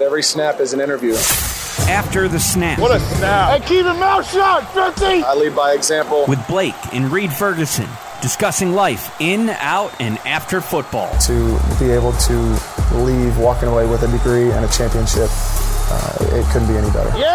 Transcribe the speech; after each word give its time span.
Every 0.00 0.24
snap 0.24 0.58
is 0.58 0.72
an 0.72 0.80
interview. 0.80 1.14
After 1.88 2.26
the 2.26 2.40
snap. 2.40 2.80
What 2.80 2.90
a 2.90 2.98
snap. 2.98 3.62
Hey, 3.62 3.68
keep 3.68 3.84
your 3.84 3.94
mouth 3.94 4.28
shut, 4.28 4.66
50. 4.74 5.22
I 5.22 5.34
lead 5.34 5.54
by 5.54 5.72
example. 5.74 6.24
With 6.26 6.44
Blake 6.48 6.74
and 6.92 7.12
Reed 7.12 7.32
Ferguson 7.32 7.86
discussing 8.20 8.72
life 8.72 9.14
in, 9.20 9.50
out, 9.50 9.92
and 10.00 10.18
after 10.26 10.60
football. 10.60 11.16
To 11.18 11.60
be 11.78 11.92
able 11.92 12.10
to 12.12 12.58
leave 13.06 13.38
walking 13.38 13.68
away 13.68 13.86
with 13.86 14.02
a 14.02 14.08
degree 14.08 14.50
and 14.50 14.64
a 14.64 14.68
championship, 14.68 15.30
uh, 15.30 16.16
it 16.22 16.44
couldn't 16.50 16.66
be 16.66 16.76
any 16.76 16.90
better. 16.90 17.16
Yeah! 17.16 17.30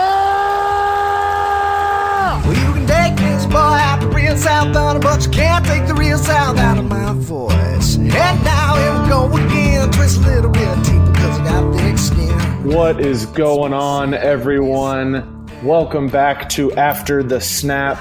Well, 2.45 2.57
you 2.57 2.73
can 2.73 2.85
take 2.85 3.15
this 3.15 3.45
boy 3.45 3.55
out 3.55 4.01
the 4.01 4.09
real 4.09 4.35
South 4.35 4.73
Thunder, 4.73 4.99
but 4.99 5.23
you 5.25 5.31
can't 5.31 5.65
take 5.65 5.87
the 5.87 5.93
real 5.93 6.17
South 6.17 6.57
out 6.57 6.77
of 6.77 6.83
my 6.89 7.13
voice. 7.13 7.95
And 7.95 8.11
now 8.43 8.75
here 8.75 9.01
we 9.01 9.07
go 9.07 9.27
again, 9.47 9.91
twist 9.91 10.17
a 10.17 10.27
little 10.27 10.51
bit 10.51 10.83
deeper 10.83 11.08
because 11.19 11.39
I 11.39 11.43
got 11.43 11.75
thick 11.75 11.97
skin. 11.97 12.63
What 12.63 13.01
is 13.01 13.25
going 13.25 13.73
on, 13.73 14.13
everyone? 14.13 15.45
Welcome 15.63 16.07
back 16.07 16.47
to 16.49 16.71
After 16.73 17.21
the 17.23 17.41
Snap. 17.41 17.97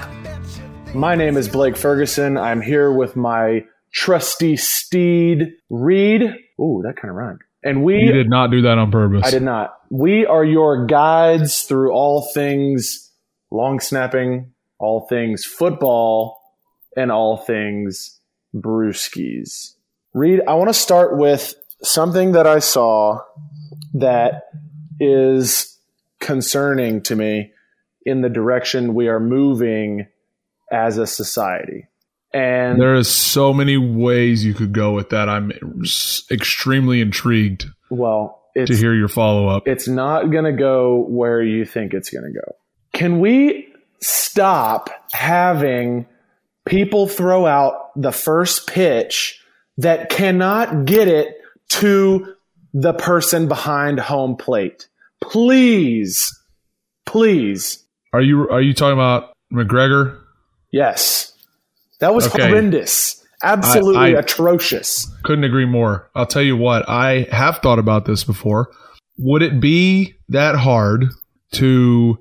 My 0.95 1.17
name 1.17 1.37
is 1.37 1.49
Blake 1.49 1.77
Ferguson. 1.77 2.39
I'm 2.39 2.61
here 2.61 2.93
with 2.93 3.17
my 3.17 3.65
trusty 3.91 4.57
steed, 4.57 5.55
Reed. 5.69 6.23
Ooh, 6.61 6.81
that 6.85 6.95
kind 6.97 7.11
of 7.11 7.17
rhymed. 7.17 7.41
And 7.65 7.83
we 7.83 7.97
You 7.97 8.13
did 8.13 8.31
not 8.31 8.53
do 8.53 8.63
that 8.63 8.79
on 8.79 8.93
purpose. 8.93 9.27
I 9.27 9.31
did 9.31 9.43
not. 9.43 9.75
We 9.91 10.25
are 10.25 10.45
your 10.45 10.87
guides 10.87 11.63
through 11.63 11.91
all 11.91 12.31
things 12.33 13.11
long 13.51 13.81
snapping, 13.81 14.53
all 14.79 15.09
things 15.09 15.45
football, 15.45 16.41
and 16.97 17.11
all 17.11 17.37
things 17.37 18.21
brewskis. 18.55 19.75
Reed, 20.15 20.41
I 20.47 20.55
want 20.55 20.69
to 20.69 20.75
start 20.75 21.19
with 21.19 21.55
something 21.83 22.33
that 22.33 22.47
I 22.47 22.59
saw 22.59 23.21
that 23.95 24.45
is 25.01 25.79
concerning 26.21 27.03
to 27.03 27.17
me 27.17 27.53
in 28.05 28.21
the 28.21 28.29
direction 28.29 28.95
we 28.95 29.09
are 29.09 29.21
moving 29.21 30.07
as 30.73 30.99
a 30.99 31.07
society. 31.07 31.87
And 32.33 32.81
There 32.81 32.95
is 32.95 33.09
so 33.09 33.53
many 33.53 33.77
ways 33.77 34.45
you 34.45 34.55
could 34.55 34.73
go 34.73 34.93
with 34.93 35.11
that. 35.11 35.29
I'm 35.29 35.53
extremely 36.31 37.01
intrigued 37.01 37.67
well, 37.91 38.43
to 38.55 38.77
hear 38.77 38.95
your 38.95 39.09
follow 39.09 39.49
up. 39.49 39.67
it's 39.67 39.89
not 39.89 40.31
going 40.31 40.45
to 40.45 40.53
go 40.53 41.07
where 41.09 41.43
you 41.43 41.65
think 41.65 41.95
it's 41.95 42.11
going 42.11 42.25
to 42.25 42.33
go. 42.33 42.57
Can 42.93 43.21
we 43.21 43.69
stop 44.01 44.91
having 45.13 46.07
people 46.67 47.09
throw 47.09 47.47
out 47.47 47.91
the 47.97 48.13
first 48.13 48.67
pitch 48.67 49.41
that 49.79 50.11
cannot 50.11 50.85
get 50.85 51.09
it 51.09 51.38
to 51.71 52.35
the 52.75 52.93
person 52.93 53.49
behind 53.49 54.01
home 54.01 54.37
plate? 54.37 54.89
Please, 55.21 56.31
please. 57.07 57.85
Are 58.13 58.21
you 58.23 58.49
are 58.51 58.61
you 58.63 58.73
talking 58.75 58.93
about 58.95 59.33
McGregor? 59.53 60.19
Yes. 60.73 61.33
That 62.01 62.15
was 62.15 62.27
Okay. 62.29 62.49
horrendous. 62.49 63.25
Absolutely 63.43 63.97
I- 64.15 64.17
I- 64.17 64.21
atrocious. 64.21 65.07
Couldn't 65.25 65.45
agree 65.45 65.65
more. 65.67 66.09
I'll 66.15 66.27
tell 66.27 66.43
you 66.43 66.57
what, 66.57 66.89
I 66.89 67.27
have 67.31 67.59
thought 67.59 67.79
about 67.79 68.05
this 68.05 68.25
before. 68.25 68.69
Would 69.19 69.43
it 69.43 69.61
be 69.61 70.15
that 70.29 70.55
hard 70.57 71.07
to 71.53 72.19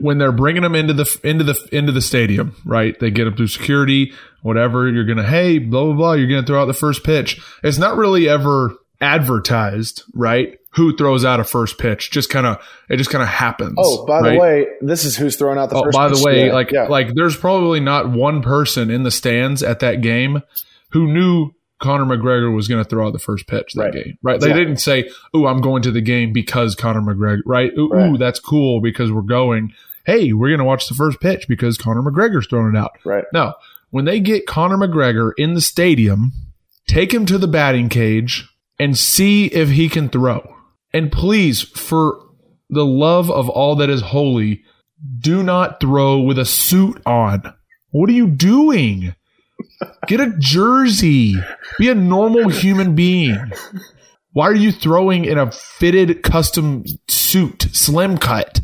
when 0.00 0.18
they're 0.18 0.32
bringing 0.32 0.62
them 0.62 0.74
into 0.74 0.92
the 0.92 1.20
into 1.22 1.44
the 1.44 1.68
into 1.72 1.92
the 1.92 2.00
stadium, 2.02 2.56
right? 2.64 2.98
They 2.98 3.10
get 3.10 3.24
them 3.24 3.36
through 3.36 3.46
security, 3.48 4.12
whatever. 4.42 4.88
You're 4.88 5.04
gonna, 5.04 5.26
hey, 5.26 5.58
blah 5.58 5.84
blah 5.84 5.94
blah. 5.94 6.12
You're 6.14 6.28
gonna 6.28 6.46
throw 6.46 6.60
out 6.62 6.66
the 6.66 6.72
first 6.74 7.04
pitch. 7.04 7.40
It's 7.62 7.78
not 7.78 7.96
really 7.96 8.28
ever 8.28 8.74
advertised, 9.00 10.02
right? 10.14 10.58
Who 10.74 10.94
throws 10.96 11.24
out 11.24 11.40
a 11.40 11.44
first 11.44 11.78
pitch? 11.78 12.10
Just 12.10 12.28
kind 12.30 12.46
of, 12.46 12.58
it 12.90 12.96
just 12.98 13.08
kind 13.10 13.22
of 13.22 13.28
happens. 13.28 13.74
Oh, 13.78 14.04
by 14.06 14.20
right? 14.20 14.32
the 14.34 14.38
way, 14.38 14.66
this 14.82 15.04
is 15.04 15.16
who's 15.16 15.36
throwing 15.36 15.58
out 15.58 15.70
the 15.70 15.76
Oh, 15.76 15.84
first 15.84 15.96
by 15.96 16.08
the 16.08 16.22
way, 16.24 16.34
today. 16.42 16.52
like 16.52 16.70
Yeah. 16.70 16.84
like 16.88 17.14
there's 17.14 17.36
probably 17.36 17.80
not 17.80 18.10
one 18.10 18.42
person 18.42 18.90
in 18.90 19.02
the 19.02 19.10
stands 19.10 19.62
at 19.62 19.80
that 19.80 20.02
game 20.02 20.42
who 20.90 21.06
knew 21.10 21.50
Conor 21.78 22.04
McGregor 22.16 22.54
was 22.54 22.68
going 22.68 22.82
to 22.82 22.88
throw 22.88 23.06
out 23.06 23.12
the 23.12 23.18
first 23.18 23.46
pitch 23.46 23.74
that 23.74 23.82
Right. 23.82 23.92
game. 23.92 24.18
Right? 24.22 24.40
They 24.40 24.46
Exactly. 24.46 24.64
didn't 24.64 24.80
say, 24.80 25.10
"Ooh, 25.36 25.46
I'm 25.46 25.60
going 25.60 25.82
to 25.82 25.90
the 25.90 26.00
game 26.00 26.32
because 26.32 26.74
Conor 26.74 27.02
McGregor." 27.02 27.40
Right? 27.44 27.70
Ooh, 27.78 27.88
Right. 27.88 28.10
ooh, 28.10 28.16
that's 28.18 28.40
cool 28.40 28.80
because 28.80 29.12
we're 29.12 29.22
going. 29.22 29.72
Hey, 30.04 30.32
we're 30.32 30.48
going 30.48 30.58
to 30.58 30.64
watch 30.64 30.88
the 30.88 30.94
first 30.94 31.20
pitch 31.20 31.46
because 31.48 31.76
Conor 31.76 32.02
McGregor's 32.02 32.46
throwing 32.46 32.74
it 32.74 32.78
out. 32.78 32.92
right. 33.04 33.24
No, 33.32 33.54
when 33.90 34.04
they 34.04 34.20
get 34.20 34.46
Conor 34.46 34.76
McGregor 34.78 35.32
in 35.36 35.54
the 35.54 35.60
stadium, 35.60 36.32
take 36.86 37.12
him 37.12 37.26
to 37.26 37.38
the 37.38 37.48
batting 37.48 37.88
cage 37.88 38.48
and 38.78 38.96
see 38.96 39.46
if 39.46 39.70
he 39.70 39.88
can 39.88 40.08
throw. 40.08 40.54
And 40.92 41.10
please, 41.10 41.60
for 41.62 42.20
the 42.70 42.84
love 42.86 43.30
of 43.30 43.48
all 43.48 43.74
that 43.76 43.90
is 43.90 44.00
holy, 44.00 44.62
do 45.20 45.42
not 45.42 45.80
throw 45.80 46.20
with 46.20 46.38
a 46.38 46.44
suit 46.44 47.02
on. 47.04 47.42
What 47.90 48.08
are 48.08 48.12
you 48.14 48.28
doing? 48.28 49.14
Get 50.06 50.20
a 50.20 50.34
jersey. 50.38 51.34
Be 51.78 51.88
a 51.88 51.94
normal 51.94 52.48
human 52.48 52.94
being. 52.94 53.38
Why 54.32 54.48
are 54.48 54.54
you 54.54 54.70
throwing 54.70 55.24
in 55.24 55.38
a 55.38 55.50
fitted 55.50 56.22
custom 56.22 56.84
suit, 57.08 57.68
slim 57.72 58.18
cut? 58.18 58.60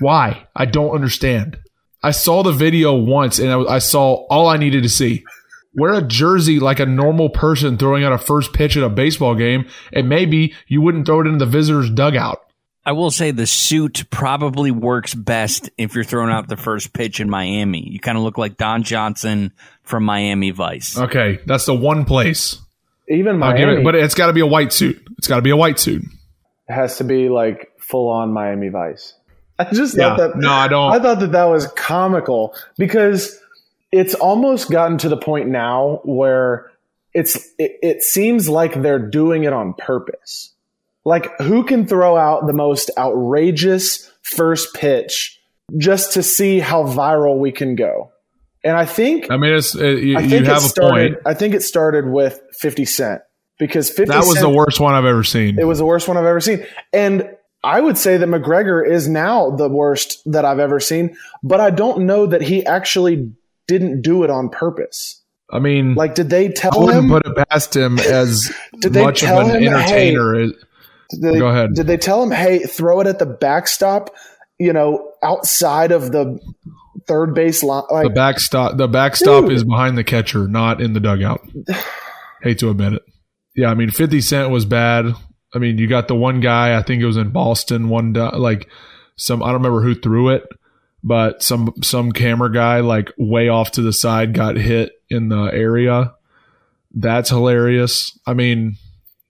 Why? 0.00 0.46
I 0.54 0.66
don't 0.66 0.94
understand. 0.94 1.58
I 2.02 2.10
saw 2.10 2.42
the 2.42 2.52
video 2.52 2.94
once 2.94 3.38
and 3.38 3.50
I, 3.68 3.78
saw 3.78 4.26
all 4.28 4.48
I 4.48 4.56
needed 4.56 4.82
to 4.82 4.88
see. 4.88 5.24
Wear 5.74 5.94
a 5.94 6.02
jersey 6.02 6.60
like 6.60 6.80
a 6.80 6.86
normal 6.86 7.30
person 7.30 7.78
throwing 7.78 8.04
out 8.04 8.12
a 8.12 8.18
first 8.18 8.52
pitch 8.52 8.76
at 8.76 8.82
a 8.82 8.90
baseball 8.90 9.34
game, 9.34 9.66
and 9.92 10.08
maybe 10.08 10.54
you 10.66 10.82
wouldn't 10.82 11.06
throw 11.06 11.20
it 11.20 11.26
into 11.26 11.38
the 11.38 11.50
visitor's 11.50 11.88
dugout. 11.88 12.40
I 12.84 12.92
will 12.92 13.10
say 13.12 13.30
the 13.30 13.46
suit 13.46 14.04
probably 14.10 14.70
works 14.72 15.14
best 15.14 15.70
if 15.78 15.94
you're 15.94 16.04
throwing 16.04 16.30
out 16.30 16.48
the 16.48 16.56
first 16.56 16.92
pitch 16.92 17.20
in 17.20 17.30
Miami. 17.30 17.88
You 17.88 18.00
kind 18.00 18.18
of 18.18 18.24
look 18.24 18.38
like 18.38 18.56
Don 18.56 18.82
Johnson 18.82 19.52
from 19.84 20.04
Miami 20.04 20.50
Vice. 20.50 20.98
Okay, 20.98 21.38
that's 21.46 21.66
the 21.66 21.74
one 21.74 22.04
place. 22.04 22.58
Even 23.08 23.40
I'll 23.42 23.52
give 23.56 23.66
Miami 23.66 23.80
it, 23.82 23.84
but 23.84 23.94
it's 23.94 24.14
got 24.14 24.26
to 24.28 24.32
be 24.32 24.40
a 24.40 24.46
white 24.46 24.72
suit. 24.72 25.00
It's 25.18 25.28
got 25.28 25.36
to 25.36 25.42
be 25.42 25.50
a 25.50 25.56
white 25.56 25.78
suit. 25.78 26.02
It 26.68 26.72
has 26.72 26.98
to 26.98 27.04
be 27.04 27.28
like 27.28 27.70
full 27.78 28.08
on 28.08 28.32
Miami 28.32 28.68
Vice. 28.68 29.14
I 29.58 29.64
just 29.72 29.96
Yeah. 29.96 30.16
thought 30.16 30.18
that 30.18 30.36
No, 30.36 30.50
I 30.52 30.66
don't. 30.66 30.92
I 30.92 30.98
thought 30.98 31.20
that 31.20 31.32
that 31.32 31.44
was 31.44 31.68
comical 31.68 32.54
because 32.78 33.38
it's 33.92 34.14
almost 34.14 34.70
gotten 34.70 34.98
to 34.98 35.08
the 35.08 35.16
point 35.16 35.48
now 35.48 36.00
where 36.04 36.70
it's 37.14 37.36
it, 37.58 37.78
it 37.82 38.02
seems 38.02 38.48
like 38.48 38.80
they're 38.82 38.98
doing 39.10 39.44
it 39.44 39.52
on 39.52 39.74
purpose. 39.74 40.52
Like 41.04 41.38
who 41.40 41.64
can 41.64 41.86
throw 41.86 42.16
out 42.16 42.46
the 42.46 42.52
most 42.52 42.90
outrageous 42.98 44.10
first 44.22 44.74
pitch 44.74 45.38
just 45.78 46.12
to 46.14 46.22
see 46.22 46.60
how 46.60 46.84
viral 46.84 47.38
we 47.38 47.52
can 47.52 47.74
go? 47.74 48.10
And 48.64 48.76
I 48.76 48.84
think 48.84 49.30
I 49.30 49.36
mean, 49.36 49.52
it's 49.54 49.74
uh, 49.74 49.84
you, 49.84 50.16
I 50.16 50.20
you 50.20 50.28
think 50.28 50.42
it 50.42 50.46
have 50.46 50.58
a 50.58 50.68
started. 50.68 51.14
point. 51.14 51.26
I 51.26 51.34
think 51.34 51.54
it 51.54 51.62
started 51.62 52.06
with 52.06 52.40
Fifty 52.52 52.84
Cent 52.84 53.22
because 53.58 53.88
Fifty 53.90 54.04
That 54.12 54.18
was 54.18 54.34
Cent 54.34 54.42
the 54.42 54.50
worst 54.56 54.78
one 54.78 54.94
I've 54.94 55.04
ever 55.04 55.24
seen. 55.24 55.58
it 55.58 55.64
was 55.64 55.78
the 55.78 55.84
worst 55.84 56.06
one 56.06 56.16
I've 56.16 56.24
ever 56.24 56.40
seen. 56.40 56.64
And 56.92 57.28
I 57.64 57.80
would 57.80 57.98
say 57.98 58.16
that 58.16 58.28
McGregor 58.28 58.86
is 58.88 59.08
now 59.08 59.50
the 59.50 59.68
worst 59.68 60.20
that 60.26 60.44
I've 60.44 60.58
ever 60.60 60.78
seen, 60.80 61.16
but 61.42 61.60
I 61.60 61.70
don't 61.70 62.06
know 62.06 62.26
that 62.26 62.42
he 62.42 62.64
actually 62.66 63.32
didn't 63.68 64.02
do 64.02 64.22
it 64.24 64.30
on 64.30 64.48
purpose. 64.48 65.20
I 65.50 65.58
mean, 65.58 65.94
Like, 65.94 66.14
did 66.14 66.30
they 66.30 66.46
I 66.46 66.52
tell 66.52 66.72
wouldn't 66.80 67.04
him? 67.04 67.10
put 67.10 67.26
it 67.26 67.48
past 67.50 67.76
him 67.76 67.98
as 67.98 68.52
Did 68.80 68.94
they 68.94 69.04
much 69.04 69.22
of 69.22 69.28
an 69.30 69.50
him, 69.62 69.74
entertainer. 69.74 70.34
as- 70.40 70.52
did 71.20 71.34
they, 71.34 71.38
go 71.38 71.48
ahead. 71.48 71.70
Did 71.74 71.86
they 71.86 71.96
tell 71.96 72.22
him, 72.22 72.30
hey, 72.30 72.60
throw 72.60 73.00
it 73.00 73.06
at 73.06 73.18
the 73.18 73.26
backstop, 73.26 74.10
you 74.58 74.72
know, 74.72 75.12
outside 75.22 75.92
of 75.92 76.12
the 76.12 76.38
third 77.06 77.34
base 77.34 77.62
line? 77.62 77.84
Like, 77.90 78.04
the 78.04 78.10
backstop, 78.10 78.76
the 78.76 78.88
backstop 78.88 79.44
Dude. 79.44 79.52
is 79.52 79.64
behind 79.64 79.96
the 79.96 80.04
catcher, 80.04 80.48
not 80.48 80.80
in 80.80 80.92
the 80.92 81.00
dugout. 81.00 81.46
Hate 82.42 82.58
to 82.58 82.70
admit 82.70 82.94
it. 82.94 83.02
Yeah, 83.54 83.68
I 83.68 83.74
mean, 83.74 83.90
Fifty 83.90 84.20
Cent 84.20 84.50
was 84.50 84.64
bad. 84.64 85.14
I 85.54 85.58
mean, 85.58 85.78
you 85.78 85.86
got 85.86 86.08
the 86.08 86.14
one 86.14 86.40
guy. 86.40 86.76
I 86.76 86.82
think 86.82 87.02
it 87.02 87.06
was 87.06 87.18
in 87.18 87.30
Boston. 87.30 87.88
One 87.88 88.14
like 88.14 88.68
some 89.16 89.42
I 89.42 89.46
don't 89.46 89.56
remember 89.56 89.82
who 89.82 89.94
threw 89.94 90.30
it, 90.30 90.44
but 91.04 91.42
some 91.42 91.74
some 91.82 92.12
camera 92.12 92.50
guy 92.50 92.80
like 92.80 93.12
way 93.18 93.48
off 93.48 93.72
to 93.72 93.82
the 93.82 93.92
side 93.92 94.32
got 94.34 94.56
hit 94.56 94.92
in 95.10 95.28
the 95.28 95.50
area. 95.52 96.14
That's 96.94 97.30
hilarious. 97.30 98.18
I 98.26 98.34
mean, 98.34 98.76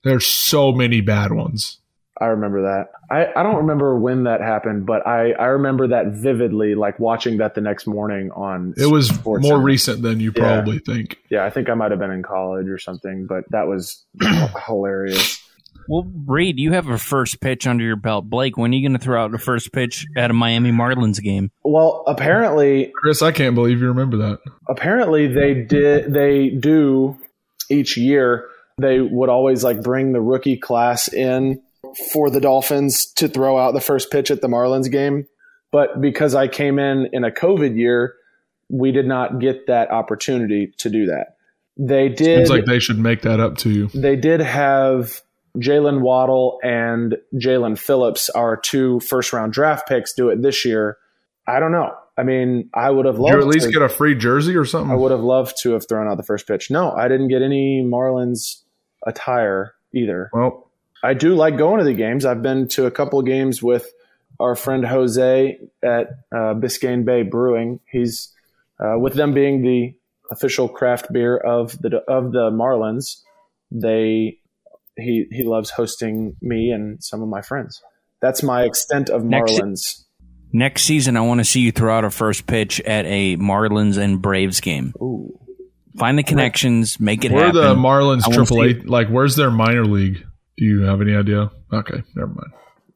there's 0.05 0.27
so 0.27 0.73
many 0.73 1.01
bad 1.01 1.33
ones. 1.33 1.79
I 2.21 2.27
remember 2.27 2.63
that. 2.63 2.89
I, 3.11 3.27
I 3.35 3.43
don't 3.43 3.57
remember 3.57 3.99
when 3.99 4.25
that 4.25 4.41
happened, 4.41 4.87
but 4.87 5.05
I, 5.07 5.33
I 5.33 5.47
remember 5.47 5.89
that 5.89 6.09
vividly, 6.13 6.75
like 6.77 7.01
watching 7.01 7.39
that 7.39 7.55
the 7.55 7.61
next 7.63 7.87
morning 7.87 8.31
on. 8.31 8.75
It 8.77 8.87
was 8.87 9.09
Sports 9.09 9.43
more 9.43 9.55
Center. 9.55 9.65
recent 9.65 10.03
than 10.03 10.21
you 10.21 10.33
Yeah. 10.37 10.43
probably 10.43 10.79
think. 10.79 11.19
Yeah, 11.31 11.45
I 11.45 11.51
think 11.51 11.69
I 11.69 11.75
might 11.75 11.91
have 11.91 11.99
been 11.99 12.11
in 12.13 12.23
college 12.23 12.69
or 12.69 12.79
something, 12.79 13.27
but 13.27 13.45
that 13.51 13.67
was 13.67 14.05
hilarious. 14.67 15.41
Well, 15.89 16.07
Reed, 16.27 16.61
you 16.61 16.73
have 16.73 16.87
a 16.89 16.99
first 16.99 17.41
pitch 17.41 17.67
under 17.67 17.83
your 17.85 17.97
belt. 17.97 18.31
Blake, 18.31 18.57
when 18.57 18.71
are 18.73 18.75
you 18.77 18.87
going 18.89 18.97
to 18.99 19.03
throw 19.05 19.25
out 19.25 19.33
the 19.33 19.39
first 19.39 19.73
pitch 19.73 20.07
at 20.17 20.31
a 20.31 20.35
Miami 20.35 20.71
Marlins 20.71 21.21
game? 21.21 21.51
Well, 21.65 22.05
apparently, 22.07 22.93
Chris, 22.95 23.21
I 23.21 23.33
can't 23.33 23.57
believe 23.57 23.81
you 23.81 23.89
remember 23.89 24.19
that. 24.19 24.39
apparently 24.69 25.27
they 25.27 25.55
did 25.55 26.13
they 26.13 26.51
do 26.51 27.19
each 27.69 27.97
year. 27.97 28.47
They 28.79 29.01
would 29.01 29.29
always 29.29 29.63
like 29.63 29.83
bring 29.83 30.13
the 30.13 30.21
rookie 30.21 30.57
class 30.57 31.13
in 31.13 31.61
for 32.13 32.31
the 32.31 32.41
Dolphins 32.41 33.07
to 33.15 33.29
throw 33.29 33.59
out 33.59 33.75
the 33.75 33.81
first 33.81 34.11
pitch 34.11 34.31
at 34.31 34.41
the 34.41 34.49
Marlins 34.49 34.91
game, 34.91 35.27
but 35.71 36.01
because 36.01 36.35
I 36.35 36.49
came 36.49 36.79
in 36.79 37.09
in 37.13 37.25
a 37.25 37.31
COVID 37.31 37.77
year, 37.77 38.15
we 38.69 38.93
did 38.93 39.07
not 39.07 39.39
get 39.39 39.67
that 39.67 39.91
opportunity 39.91 40.73
to 40.79 40.89
do 40.89 41.07
that. 41.07 41.37
They 41.77 42.09
did. 42.09 42.47
Seems 42.47 42.51
like 42.51 42.65
they 42.65 42.79
should 42.79 42.99
make 42.99 43.23
that 43.23 43.41
up 43.41 43.59
to 43.59 43.71
you. 43.71 43.89
they 43.89 44.17
did 44.17 44.41
have 44.41 45.21
Jaylen 45.59 46.01
Waddle 46.01 46.59
and 46.63 47.17
Jaelan 47.35 47.79
Phillips, 47.79 48.31
our 48.31 48.57
two 48.57 49.01
first 49.01 49.33
round 49.33 49.53
draft 49.53 49.89
picks, 49.89 50.15
do 50.15 50.31
it 50.31 50.41
this 50.43 50.65
year. 50.65 50.97
I 51.47 51.61
don't 51.61 51.73
know. 51.73 51.95
I 52.17 52.25
mean, 52.25 52.69
I 52.75 52.91
would 52.91 53.07
have 53.07 53.15
Did 53.17 53.23
loved 53.23 53.35
you 53.35 53.41
at 53.41 53.47
least 53.47 53.67
to, 53.67 53.73
get 53.73 53.83
a 53.83 53.89
free 53.89 54.15
jersey 54.15 54.57
or 54.57 54.65
something? 54.65 54.91
I 54.91 54.95
would 54.95 55.11
have 55.13 55.21
loved 55.21 55.57
to 55.63 55.73
have 55.73 55.89
thrown 55.89 56.09
out 56.09 56.17
the 56.19 56.23
first 56.23 56.47
pitch. 56.47 56.71
No, 56.71 56.91
I 56.91 57.09
didn't 57.09 57.29
get 57.29 57.43
any 57.43 57.83
Marlins 57.83 58.63
attire 59.07 59.75
either. 59.95 60.31
well, 60.33 60.71
I 61.03 61.15
do 61.15 61.35
like 61.35 61.57
going 61.59 61.79
to 61.79 61.85
the 61.85 61.95
games. 61.95 62.25
I've 62.25 62.43
been 62.43 62.69
to 62.69 62.87
a 62.87 62.91
couple 62.91 63.19
of 63.19 63.27
games 63.27 63.63
with 63.63 63.91
our 64.39 64.55
friend 64.55 64.85
Jose 64.85 65.59
at 65.83 66.07
uh, 66.31 66.55
Biscayne 66.55 67.05
Bay 67.05 67.23
Brewing. 67.23 67.81
He's 67.91 68.33
uh, 68.79 68.99
with 68.99 69.15
them 69.15 69.35
being 69.35 69.63
the 69.63 69.95
official 70.31 70.69
craft 70.69 71.13
beer 71.13 71.37
of 71.37 71.77
the 71.81 71.99
of 72.09 72.33
the 72.33 72.51
Marlins. 72.51 73.23
They 73.71 74.39
he 74.97 75.27
he 75.31 75.45
loves 75.45 75.71
hosting 75.71 76.37
me 76.41 76.71
and 76.71 77.03
some 77.03 77.23
of 77.23 77.29
my 77.29 77.43
friends. 77.43 77.83
That's 78.21 78.43
my 78.43 78.65
extent 78.65 79.09
of 79.11 79.25
Next- 79.25 79.53
Marlins. 79.53 80.05
Next 80.53 80.83
season, 80.85 81.17
I 81.17 81.23
want 81.23 81.41
to 81.41 81.45
see 81.45 81.61
you 81.61 81.73
throw 81.73 81.97
out 81.97 82.05
a 82.05 82.11
first 82.11 82.47
pitch 82.47 82.81
at 82.81 83.07
a 83.07 83.37
Marlins 83.37 83.97
and 83.97 84.21
Braves 84.21 84.61
game. 84.61 84.93
Ooh. 85.01 85.39
Find 85.97 86.19
the 86.19 86.23
connections, 86.23 86.99
make 86.99 87.25
it 87.25 87.33
where 87.33 87.45
are 87.45 87.47
happen. 87.47 87.61
the 87.61 87.75
Marlins 87.75 88.23
I 88.27 88.35
Triple 88.35 88.63
A? 88.65 88.75
Like, 88.85 89.09
where's 89.09 89.37
their 89.37 89.51
minor 89.51 89.85
league? 89.85 90.25
Do 90.57 90.65
you 90.65 90.83
have 90.83 91.01
any 91.01 91.15
idea? 91.15 91.51
Okay, 91.73 92.03
never 92.15 92.29
mind. 92.33 92.53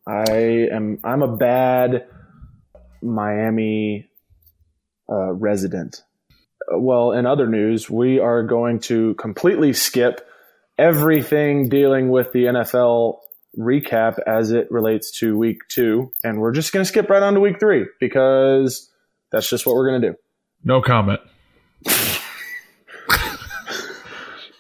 I 0.07 0.75
am 0.75 0.99
I'm 1.05 1.23
a 1.23 1.37
bad 1.37 2.07
Miami 3.03 4.09
uh, 5.11 5.33
resident. 5.33 6.03
Uh, 6.73 6.79
Well, 6.79 7.13
in 7.13 7.27
other 7.27 7.47
news, 7.49 7.91
we 7.91 8.19
are 8.19 8.43
going 8.43 8.81
to 8.81 9.15
completely 9.15 9.73
skip 9.73 10.21
everything 10.79 11.69
dealing 11.69 12.09
with 12.09 12.33
the 12.33 12.45
NFL 12.45 13.19
recap 13.59 14.19
as 14.27 14.51
it 14.51 14.71
relates 14.71 15.11
to 15.19 15.37
week 15.37 15.59
two, 15.69 16.13
and 16.25 16.41
we're 16.41 16.53
just 16.53 16.73
going 16.73 16.83
to 16.83 16.89
skip 16.89 17.09
right 17.11 17.23
on 17.23 17.35
to 17.35 17.41
week 17.41 17.59
three 17.61 17.87
because 18.01 18.91
that's 19.33 19.49
just 19.49 19.67
what 19.67 19.75
we're 19.75 19.89
going 19.89 20.03
to 20.03 20.09
do. 20.11 20.17
No 20.65 20.83
comment. 20.83 21.21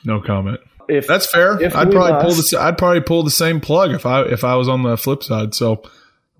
no 0.04 0.20
comment. 0.20 0.60
If 0.88 1.06
That's 1.06 1.28
fair. 1.30 1.60
If 1.60 1.74
I'd 1.74 1.90
probably 1.90 2.22
pull 2.22 2.32
the 2.32 2.58
I'd 2.60 2.78
probably 2.78 3.00
pull 3.00 3.22
the 3.24 3.30
same 3.30 3.60
plug 3.60 3.90
if 3.90 4.06
I 4.06 4.22
if 4.22 4.44
I 4.44 4.54
was 4.54 4.68
on 4.68 4.82
the 4.82 4.96
flip 4.96 5.24
side. 5.24 5.54
So, 5.54 5.82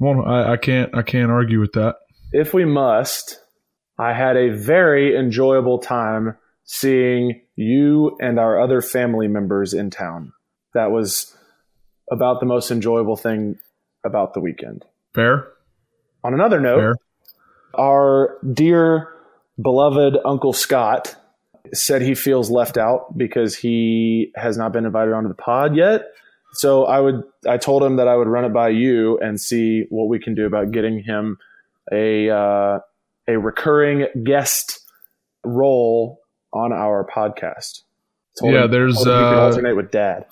I, 0.01 0.53
I 0.53 0.57
can't 0.57 0.95
I 0.95 1.03
can't 1.03 1.33
argue 1.33 1.59
with 1.61 1.73
that. 1.73 1.97
if 2.33 2.55
we 2.55 2.65
must, 2.65 3.41
I 3.99 4.13
had 4.13 4.37
a 4.37 4.51
very 4.51 5.17
enjoyable 5.17 5.79
time 5.79 6.37
seeing 6.65 7.41
you 7.57 8.17
and 8.21 8.39
our 8.39 8.61
other 8.61 8.81
family 8.81 9.27
members 9.29 9.75
in 9.75 9.91
town. 9.91 10.33
That 10.75 10.91
was 10.91 11.36
about 12.11 12.41
the 12.41 12.47
most 12.47 12.71
enjoyable 12.71 13.17
thing 13.17 13.59
about 14.05 14.35
the 14.35 14.41
weekend. 14.41 14.85
Fair, 15.15 15.49
On 16.25 16.35
another 16.35 16.61
note, 16.61 16.79
fair. 16.79 16.95
our 17.75 18.39
dear 18.53 19.09
beloved 19.61 20.17
Uncle 20.25 20.53
Scott 20.53 21.17
said 21.73 22.03
he 22.03 22.15
feels 22.15 22.51
left 22.51 22.77
out 22.77 23.17
because 23.19 23.57
he 23.57 24.31
has 24.37 24.57
not 24.57 24.73
been 24.73 24.85
invited 24.85 25.13
onto 25.15 25.29
the 25.29 25.35
pod 25.35 25.75
yet. 25.77 26.03
So 26.53 26.85
I 26.85 27.01
would 27.01 27.23
I 27.49 27.57
told 27.57 27.83
him 27.83 27.97
that 27.97 28.09
I 28.09 28.15
would 28.17 28.29
run 28.29 28.45
it 28.45 28.53
by 28.53 28.69
you 28.69 29.19
and 29.19 29.41
see 29.41 29.85
what 29.91 30.09
we 30.09 30.19
can 30.19 30.35
do 30.35 30.47
about 30.47 30.71
getting 30.71 31.03
him 31.03 31.39
a 31.93 32.31
uh, 32.31 32.79
a 33.29 33.37
recurring 33.39 34.07
guest 34.25 34.81
role 35.45 36.21
on 36.53 36.73
our 36.73 37.07
podcast. 37.15 37.81
Told 38.39 38.53
Yeah, 38.55 38.65
him- 38.65 38.71
there's, 38.71 38.95
told 38.95 39.09
him 39.09 39.15
he 39.15 39.19
could 39.19 39.39
uh, 39.39 39.43
alternate 39.47 39.77
with 39.77 39.91
Dad. 39.91 40.27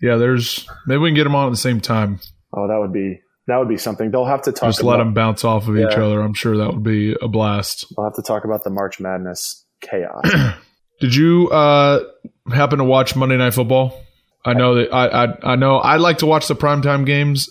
Yeah, 0.00 0.16
there's 0.16 0.68
maybe 0.86 0.98
we 0.98 1.08
can 1.10 1.16
get 1.16 1.24
them 1.24 1.34
on 1.34 1.46
at 1.46 1.50
the 1.50 1.56
same 1.56 1.80
time. 1.80 2.20
Oh, 2.52 2.68
that 2.68 2.78
would 2.78 2.92
be 2.92 3.20
that 3.46 3.56
would 3.56 3.68
be 3.68 3.78
something. 3.78 4.10
They'll 4.10 4.26
have 4.26 4.42
to 4.42 4.52
talk. 4.52 4.68
Just 4.68 4.82
let 4.82 4.98
them 4.98 5.14
bounce 5.14 5.44
off 5.44 5.68
of 5.68 5.76
each 5.76 5.94
other. 5.94 6.20
I'm 6.20 6.34
sure 6.34 6.56
that 6.58 6.72
would 6.72 6.82
be 6.82 7.16
a 7.20 7.28
blast. 7.28 7.86
We'll 7.96 8.06
have 8.06 8.14
to 8.14 8.22
talk 8.22 8.44
about 8.44 8.62
the 8.62 8.70
March 8.70 9.00
Madness 9.00 9.64
chaos. 9.80 10.22
Did 11.00 11.14
you 11.14 11.48
uh, 11.48 12.00
happen 12.52 12.78
to 12.78 12.84
watch 12.84 13.16
Monday 13.16 13.36
Night 13.36 13.54
Football? 13.54 13.98
I 14.44 14.54
know 14.54 14.76
that 14.76 14.92
I, 14.92 15.24
I 15.24 15.52
I 15.52 15.56
know 15.56 15.76
I 15.76 15.96
like 15.96 16.18
to 16.18 16.26
watch 16.26 16.48
the 16.48 16.56
primetime 16.56 17.04
games. 17.04 17.48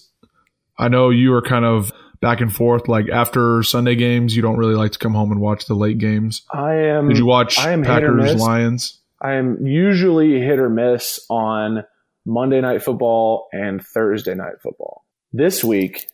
I 0.77 0.87
know 0.87 1.09
you 1.09 1.33
are 1.33 1.41
kind 1.41 1.65
of 1.65 1.91
back 2.21 2.41
and 2.41 2.53
forth. 2.53 2.87
Like 2.87 3.09
after 3.09 3.63
Sunday 3.63 3.95
games, 3.95 4.35
you 4.35 4.41
don't 4.41 4.57
really 4.57 4.75
like 4.75 4.91
to 4.93 4.99
come 4.99 5.13
home 5.13 5.31
and 5.31 5.41
watch 5.41 5.65
the 5.65 5.75
late 5.75 5.97
games. 5.97 6.43
I 6.51 6.75
am. 6.75 7.09
Did 7.09 7.17
you 7.17 7.25
watch 7.25 7.59
I 7.59 7.71
am 7.71 7.83
Packers. 7.83 8.35
Lions? 8.35 8.99
I 9.21 9.33
am 9.33 9.65
usually 9.65 10.39
hit 10.39 10.59
or 10.59 10.69
miss 10.69 11.19
on 11.29 11.83
Monday 12.27 12.59
night 12.59 12.83
football 12.83 13.47
and 13.53 13.83
Thursday 13.83 14.35
night 14.35 14.61
football. 14.61 15.05
This 15.31 15.63
week, 15.63 16.09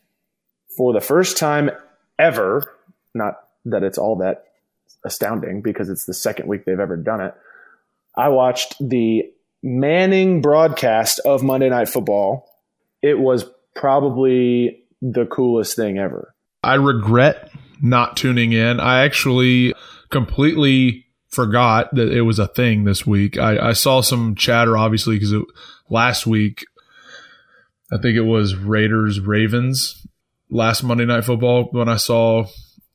for 0.78 0.94
the 0.94 1.02
first 1.02 1.38
time 1.38 1.72
ever, 2.20 2.72
not 3.16 3.48
that 3.66 3.82
it's 3.82 3.98
all 3.98 4.18
that 4.18 4.46
astounding 5.04 5.62
because 5.62 5.90
it's 5.90 6.06
the 6.06 6.14
second 6.14 6.48
week 6.48 6.66
they've 6.66 6.80
ever 6.80 6.98
done 6.98 7.20
it, 7.20 7.34
I 8.16 8.30
watched 8.30 8.76
the 8.80 9.32
Manning 9.64 10.42
broadcast 10.42 11.20
of 11.26 11.42
Monday 11.42 11.70
Night 11.70 11.90
Football. 11.90 12.48
It 13.02 13.18
was 13.18 13.46
probably 13.76 14.84
the 15.02 15.26
coolest 15.26 15.76
thing 15.76 15.98
ever. 15.98 16.36
I 16.62 16.76
regret 16.76 17.50
not 17.82 18.18
tuning 18.18 18.52
in. 18.52 18.80
I 18.80 19.04
actually 19.04 19.74
completely 20.12 21.06
forgot 21.30 21.96
that 21.96 22.12
it 22.12 22.22
was 22.22 22.40
a 22.40 22.48
thing 22.48 22.84
this 22.84 23.08
week. 23.08 23.38
I, 23.38 23.70
I 23.70 23.74
saw 23.74 24.02
some 24.02 24.36
chatter, 24.36 24.78
obviously, 24.78 25.16
because 25.16 25.34
last 25.94 26.28
week, 26.28 26.66
I 27.92 27.98
think 27.98 28.18
it 28.18 28.22
was 28.22 28.56
Raiders 28.56 29.20
Ravens 29.20 30.06
last 30.50 30.84
Monday 30.84 31.06
Night 31.06 31.24
Football. 31.24 31.70
When 31.72 31.88
I 31.88 31.98
saw, 31.98 32.48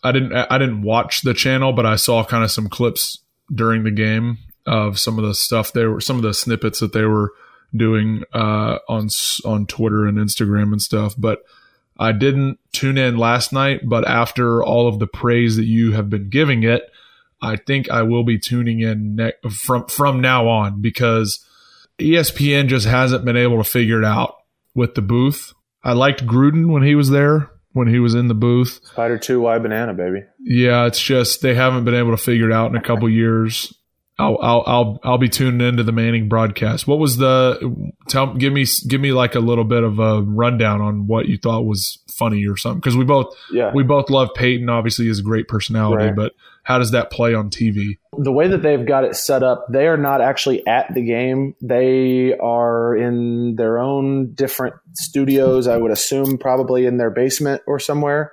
I 0.03 0.13
didn't, 0.13 0.35
I 0.35 0.59
didn't 0.59 0.83
watch 0.83 1.23
the 1.23 1.33
channel, 1.33 1.73
but 1.73 1.87
I 1.87 1.97
saw 1.97 2.25
kind 2.25 2.45
of 2.45 2.51
some 2.51 2.69
clips 2.69 3.21
during 3.55 3.85
the 3.85 3.93
game 3.93 4.39
of 4.67 4.99
some 4.99 5.19
of 5.19 5.25
the 5.25 5.35
stuff 5.35 5.73
they 5.73 5.87
were, 5.87 6.01
some 6.01 6.17
of 6.17 6.23
the 6.23 6.35
snippets 6.35 6.81
that 6.81 6.93
they 6.93 7.05
were 7.05 7.33
doing 7.75 8.25
uh, 8.35 8.79
on 8.89 9.09
on 9.45 9.67
Twitter 9.67 10.05
and 10.05 10.19
Instagram 10.19 10.73
and 10.73 10.83
stuff, 10.83 11.15
but. 11.17 11.43
I 12.01 12.13
didn't 12.13 12.61
tune 12.71 12.97
in 12.97 13.17
last 13.17 13.53
night, 13.53 13.81
but 13.83 14.07
after 14.07 14.63
all 14.63 14.87
of 14.87 15.01
the 15.01 15.09
praise 15.09 15.57
that 15.57 15.65
you 15.65 15.91
have 15.95 16.09
been 16.09 16.31
giving 16.31 16.63
it, 16.63 16.83
I 17.43 17.57
think 17.57 17.91
I 17.91 18.03
will 18.03 18.23
be 18.23 18.39
tuning 18.39 18.79
in 18.79 19.17
ne- 19.17 19.51
from 19.51 19.87
from 19.87 20.21
now 20.21 20.47
on 20.47 20.81
because 20.81 21.45
ESPN 21.99 22.69
just 22.69 22.87
hasn't 22.87 23.25
been 23.25 23.37
able 23.37 23.59
to 23.63 23.69
figure 23.69 23.99
it 23.99 24.05
out 24.05 24.35
with 24.75 24.95
the 24.95 25.03
booth. 25.03 25.53
I 25.83 25.93
liked 25.93 26.27
Gruden 26.27 26.71
when 26.71 26.83
he 26.83 26.95
was 26.95 27.11
there, 27.11 27.51
when 27.73 27.89
he 27.89 27.99
was 27.99 28.15
in 28.15 28.29
the 28.29 28.35
booth. 28.35 28.81
Spider 28.85 29.19
2 29.19 29.41
Y 29.41 29.59
Banana, 29.59 29.95
baby. 29.95 30.25
Yeah, 30.41 30.87
it's 30.87 31.01
just 31.01 31.43
they 31.43 31.55
haven't 31.55 31.85
been 31.85 31.95
able 31.95 32.11
to 32.11 32.17
figure 32.23 32.51
it 32.51 32.55
out 32.55 32.71
in 32.71 32.77
a 32.77 32.83
couple 32.83 33.09
years. 33.09 33.73
I'll 34.21 34.37
I'll 34.43 34.65
I'll 34.67 35.01
I'll 35.05 35.19
be 35.19 35.29
tuning 35.29 35.67
into 35.67 35.85
the 35.85 35.93
Manning 35.93 36.29
broadcast. 36.29 36.89
What 36.89 36.99
was 36.99 37.19
the 37.19 37.93
tell? 38.09 38.35
Give 38.35 38.53
me 38.53 38.65
give 38.89 39.01
me 39.01 39.13
like 39.13 39.37
a 39.37 39.41
little 39.41 39.63
bit 39.63 39.85
of 39.85 40.01
a 40.01 40.23
rundown 40.23 40.81
on 40.81 41.07
what 41.07 41.27
you 41.29 41.39
thought 41.39 41.63
was 41.63 42.03
funny 42.19 42.45
or 42.49 42.57
something 42.57 42.81
because 42.81 42.97
we 42.97 43.05
both 43.05 43.33
Yeah. 43.53 43.71
we 43.73 43.85
both 43.85 44.11
love 44.11 44.31
Peyton. 44.35 44.69
Obviously, 44.69 45.07
has 45.07 45.21
a 45.21 45.23
great 45.23 45.47
personality, 45.47 46.07
Right. 46.07 46.17
but 46.17 46.33
how 46.69 46.79
does 46.79 46.91
that 46.91 47.11
play 47.11 47.35
on 47.35 47.49
TV? 47.49 47.97
the 48.19 48.33
way 48.33 48.49
that 48.49 48.63
they've 48.63 48.85
got 48.85 49.05
it 49.05 49.15
set 49.15 49.43
up, 49.45 49.67
they 49.71 49.87
are 49.87 49.97
not 49.97 50.21
actually 50.21 50.67
at 50.67 50.93
the 50.93 51.01
game. 51.01 51.55
They 51.63 52.37
are 52.37 52.97
in 52.97 53.55
their 53.55 53.79
own 53.79 54.35
different 54.35 54.75
studios, 54.95 55.69
I 55.69 55.77
would 55.77 55.93
assume, 55.93 56.37
probably 56.37 56.85
in 56.85 56.99
their 56.99 57.11
basement 57.11 57.63
or 57.67 57.79
somewhere. 57.79 58.33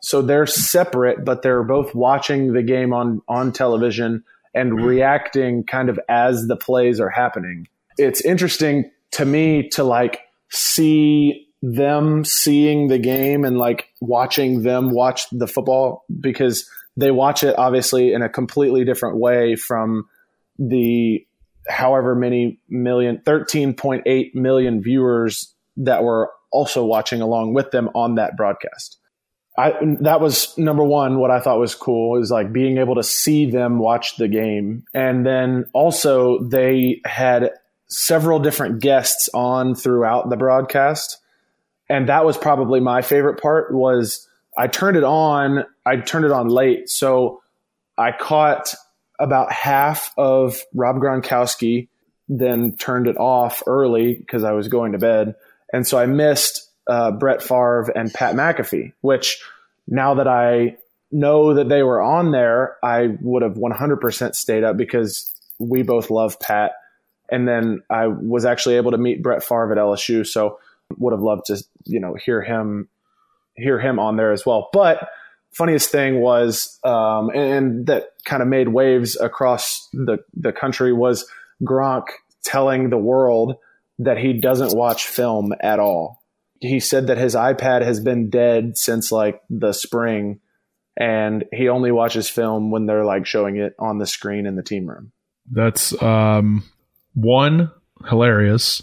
So 0.00 0.22
they're 0.22 0.46
separate, 0.46 1.24
but 1.24 1.42
they're 1.42 1.62
both 1.62 1.94
watching 1.94 2.54
the 2.54 2.62
game 2.62 2.94
on, 2.94 3.20
on 3.28 3.52
television 3.52 4.24
and 4.54 4.82
reacting 4.82 5.64
kind 5.64 5.90
of 5.90 6.00
as 6.08 6.46
the 6.46 6.56
plays 6.56 7.00
are 7.00 7.10
happening. 7.10 7.68
It's 7.98 8.22
interesting 8.22 8.90
to 9.12 9.26
me 9.26 9.68
to 9.70 9.84
like 9.84 10.20
see 10.50 11.46
them 11.60 12.24
seeing 12.24 12.88
the 12.88 12.98
game 12.98 13.44
and 13.44 13.58
like 13.58 13.88
watching 14.00 14.62
them 14.62 14.90
watch 14.90 15.28
the 15.32 15.48
football 15.48 16.04
because 16.20 16.70
they 16.98 17.12
watch 17.12 17.44
it 17.44 17.56
obviously 17.56 18.12
in 18.12 18.22
a 18.22 18.28
completely 18.28 18.84
different 18.84 19.18
way 19.18 19.54
from 19.54 20.04
the 20.58 21.24
however 21.68 22.14
many 22.14 22.58
million 22.68 23.22
13.8 23.24 24.34
million 24.34 24.82
viewers 24.82 25.54
that 25.76 26.02
were 26.02 26.30
also 26.50 26.84
watching 26.84 27.20
along 27.20 27.54
with 27.54 27.70
them 27.70 27.88
on 27.94 28.16
that 28.16 28.36
broadcast. 28.36 28.98
I 29.56 29.74
that 30.00 30.20
was 30.20 30.56
number 30.58 30.82
1 30.82 31.18
what 31.18 31.30
I 31.30 31.40
thought 31.40 31.58
was 31.58 31.74
cool 31.74 32.20
is 32.20 32.30
like 32.30 32.52
being 32.52 32.78
able 32.78 32.96
to 32.96 33.02
see 33.02 33.50
them 33.50 33.78
watch 33.78 34.16
the 34.16 34.28
game 34.28 34.84
and 34.92 35.24
then 35.24 35.66
also 35.72 36.42
they 36.44 37.00
had 37.04 37.50
several 37.88 38.38
different 38.38 38.80
guests 38.80 39.28
on 39.34 39.74
throughout 39.74 40.30
the 40.30 40.36
broadcast 40.36 41.18
and 41.88 42.08
that 42.08 42.24
was 42.24 42.36
probably 42.36 42.80
my 42.80 43.02
favorite 43.02 43.40
part 43.40 43.74
was 43.74 44.27
I 44.58 44.66
turned 44.66 44.96
it 44.96 45.04
on. 45.04 45.64
I 45.86 45.96
turned 45.96 46.24
it 46.24 46.32
on 46.32 46.48
late, 46.48 46.90
so 46.90 47.40
I 47.96 48.10
caught 48.10 48.74
about 49.20 49.52
half 49.52 50.12
of 50.18 50.60
Rob 50.74 50.96
Gronkowski, 50.96 51.88
then 52.28 52.76
turned 52.76 53.06
it 53.06 53.16
off 53.16 53.62
early 53.66 54.14
because 54.14 54.42
I 54.42 54.52
was 54.52 54.66
going 54.66 54.92
to 54.92 54.98
bed, 54.98 55.36
and 55.72 55.86
so 55.86 55.96
I 55.96 56.06
missed 56.06 56.68
uh, 56.88 57.12
Brett 57.12 57.40
Favre 57.40 57.92
and 57.94 58.12
Pat 58.12 58.34
McAfee. 58.34 58.92
Which 59.00 59.40
now 59.86 60.14
that 60.14 60.26
I 60.26 60.76
know 61.12 61.54
that 61.54 61.68
they 61.68 61.84
were 61.84 62.02
on 62.02 62.32
there, 62.32 62.76
I 62.82 63.16
would 63.20 63.42
have 63.42 63.54
100% 63.54 64.34
stayed 64.34 64.64
up 64.64 64.76
because 64.76 65.32
we 65.58 65.82
both 65.82 66.10
love 66.10 66.38
Pat. 66.40 66.72
And 67.30 67.46
then 67.46 67.82
I 67.90 68.08
was 68.08 68.44
actually 68.44 68.76
able 68.76 68.90
to 68.90 68.98
meet 68.98 69.22
Brett 69.22 69.42
Favre 69.42 69.72
at 69.72 69.78
LSU, 69.78 70.26
so 70.26 70.58
would 70.96 71.12
have 71.12 71.22
loved 71.22 71.46
to, 71.46 71.62
you 71.84 72.00
know, 72.00 72.14
hear 72.14 72.42
him 72.42 72.88
hear 73.58 73.78
him 73.78 73.98
on 73.98 74.16
there 74.16 74.32
as 74.32 74.46
well. 74.46 74.68
But 74.72 75.08
funniest 75.52 75.90
thing 75.90 76.20
was, 76.20 76.78
um, 76.84 77.30
and 77.30 77.86
that 77.86 78.10
kind 78.24 78.42
of 78.42 78.48
made 78.48 78.68
waves 78.68 79.18
across 79.20 79.88
the 79.92 80.18
the 80.34 80.52
country 80.52 80.92
was 80.92 81.26
Gronk 81.62 82.04
telling 82.44 82.90
the 82.90 82.98
world 82.98 83.56
that 83.98 84.18
he 84.18 84.32
doesn't 84.32 84.76
watch 84.76 85.06
film 85.06 85.52
at 85.60 85.80
all. 85.80 86.22
He 86.60 86.80
said 86.80 87.08
that 87.08 87.18
his 87.18 87.34
iPad 87.34 87.82
has 87.82 88.00
been 88.00 88.30
dead 88.30 88.76
since 88.76 89.12
like 89.12 89.42
the 89.50 89.72
spring 89.72 90.40
and 90.96 91.44
he 91.52 91.68
only 91.68 91.92
watches 91.92 92.28
film 92.28 92.70
when 92.70 92.86
they're 92.86 93.04
like 93.04 93.26
showing 93.26 93.56
it 93.56 93.74
on 93.78 93.98
the 93.98 94.06
screen 94.06 94.46
in 94.46 94.56
the 94.56 94.62
team 94.62 94.88
room. 94.88 95.12
That's 95.50 96.00
um, 96.02 96.64
one 97.14 97.70
hilarious. 98.08 98.82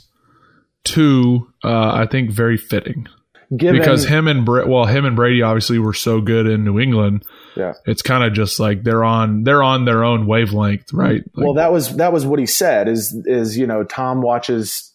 Two, 0.84 1.52
uh, 1.64 1.92
I 1.94 2.08
think 2.10 2.32
very 2.32 2.58
fitting 2.58 3.08
Given, 3.56 3.80
because 3.80 4.06
him 4.06 4.28
and 4.28 4.46
Bra- 4.46 4.66
well, 4.66 4.86
him 4.86 5.06
and 5.06 5.16
Brady 5.16 5.42
obviously 5.42 5.80
were 5.80 5.94
so 5.94 6.22
good 6.22 6.48
in 6.48 6.64
New 6.64 6.80
England. 6.80 7.26
Yeah. 7.56 7.74
it's 7.86 8.02
kind 8.02 8.24
of 8.24 8.34
just 8.34 8.60
like 8.60 8.84
they're 8.84 9.04
on 9.04 9.44
they're 9.44 9.64
on 9.64 9.86
their 9.86 10.04
own 10.04 10.28
wavelength, 10.28 10.92
right? 10.92 11.24
Like, 11.34 11.46
well, 11.46 11.54
that 11.54 11.72
was 11.72 11.96
that 11.98 12.12
was 12.12 12.26
what 12.26 12.40
he 12.40 12.46
said. 12.46 12.88
Is 12.88 13.14
is 13.26 13.58
you 13.58 13.68
know 13.68 13.84
Tom 13.84 14.22
watches 14.22 14.94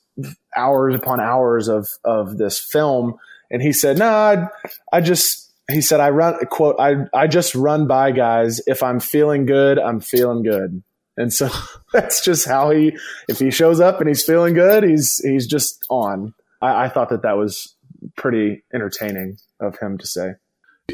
hours 0.56 0.94
upon 0.94 1.20
hours 1.20 1.68
of 1.68 1.88
of 2.04 2.38
this 2.38 2.58
film, 2.58 3.16
and 3.50 3.62
he 3.62 3.72
said, 3.72 3.98
"No, 3.98 4.10
nah, 4.10 4.50
I, 4.92 4.96
I 4.98 5.00
just." 5.00 5.48
He 5.70 5.80
said, 5.80 6.00
"I 6.00 6.10
run 6.10 6.34
quote. 6.46 6.76
I 6.78 7.06
I 7.14 7.28
just 7.28 7.54
run 7.54 7.86
by 7.86 8.10
guys. 8.10 8.60
If 8.66 8.82
I'm 8.82 8.98
feeling 9.00 9.46
good, 9.46 9.78
I'm 9.78 10.00
feeling 10.00 10.42
good." 10.42 10.82
And 11.16 11.32
so 11.32 11.48
that's 11.92 12.24
just 12.24 12.46
how 12.46 12.70
he. 12.70 12.96
If 13.28 13.38
he 13.38 13.50
shows 13.50 13.80
up 13.80 14.00
and 14.00 14.08
he's 14.08 14.24
feeling 14.24 14.54
good, 14.54 14.82
he's 14.82 15.18
he's 15.18 15.46
just 15.46 15.84
on. 15.88 16.34
I, 16.60 16.84
I 16.84 16.88
thought 16.88 17.10
that 17.10 17.22
that 17.22 17.36
was 17.36 17.74
pretty 18.16 18.62
entertaining 18.74 19.36
of 19.60 19.78
him 19.78 19.98
to 19.98 20.06
say. 20.06 20.32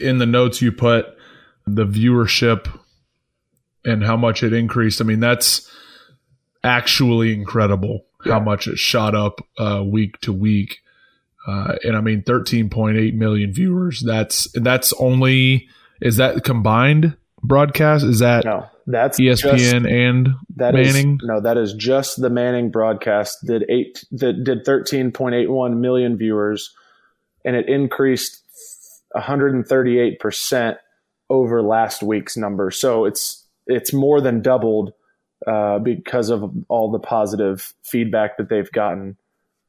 in 0.01 0.19
the 0.19 0.27
notes 0.27 0.61
you 0.63 0.71
put 0.73 1.07
the 1.67 1.85
viewership 1.87 2.69
and 3.85 4.05
how 4.05 4.17
much 4.17 4.43
it 4.43 4.53
increased. 4.53 5.01
I 5.01 5.05
mean, 5.05 5.21
that's 5.21 5.71
actually 6.65 7.33
incredible 7.33 8.05
how 8.25 8.41
much 8.41 8.67
it 8.67 8.79
shot 8.79 9.15
up 9.15 9.41
uh, 9.59 9.83
week 9.87 10.21
to 10.21 10.33
week. 10.33 10.79
Uh, 11.47 11.77
and 11.85 11.97
I 11.97 12.01
mean, 12.01 12.23
13.8 12.23 13.15
million 13.15 13.53
viewers. 13.53 14.03
That's 14.05 14.49
that's 14.55 14.93
only 14.99 15.69
is 16.03 16.17
that 16.17 16.43
combined 16.45 17.17
broadcast? 17.43 18.05
Is 18.05 18.19
that 18.19 18.45
No, 18.45 18.67
that's 18.87 19.21
ESPN 19.21 19.57
just- 19.57 19.75
and 19.87 20.29
That 20.57 20.75
is 20.77 20.93
Manning? 20.95 21.21
no, 21.23 21.41
that 21.41 21.57
is 21.57 21.73
just 21.75 22.21
the 22.21 22.31
Manning 22.31 22.71
broadcast. 22.71 23.39
Did 23.47 23.65
eight 23.69 24.05
that 24.11 24.43
did 24.43 24.65
thirteen 24.65 25.13
point 25.13 25.37
eight 25.37 25.49
one 25.51 25.81
million 25.81 26.19
viewers, 26.19 26.75
and 27.47 27.57
it 27.57 27.69
increased 27.69 28.43
one 29.13 29.25
hundred 29.25 29.55
and 29.55 29.67
thirty 29.67 29.99
eight 29.99 30.21
percent 30.21 30.77
over 31.31 31.63
last 31.63 32.03
week's 32.03 32.37
number. 32.37 32.71
So 32.71 33.07
it's 33.07 33.47
it's 33.67 33.93
more 33.93 34.21
than 34.21 34.43
doubled 34.43 34.93
uh, 35.47 35.79
because 35.79 36.29
of 36.31 36.51
all 36.69 36.91
the 36.91 36.99
positive 36.99 37.73
feedback 37.85 38.37
that 38.37 38.49
they've 38.49 38.71
gotten. 38.71 39.17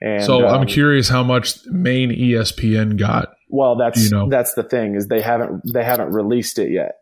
And 0.01 0.24
so 0.24 0.46
I'm 0.46 0.62
um, 0.62 0.67
curious 0.67 1.10
how 1.10 1.24
much 1.24 1.65
main 1.67 2.12
ESPN 2.12 2.98
got. 2.98 3.29
Well, 3.50 3.75
that's 3.77 4.03
you 4.03 4.10
know. 4.10 4.29
that's 4.29 4.53
the 4.53 4.63
thing 4.63 4.96
is 4.96 5.07
they 5.07 5.22
haven't 5.22 5.62
they 5.72 5.84
haven't 5.84 6.12
released 6.12 6.60
it 6.60 6.72
yet. 6.72 6.98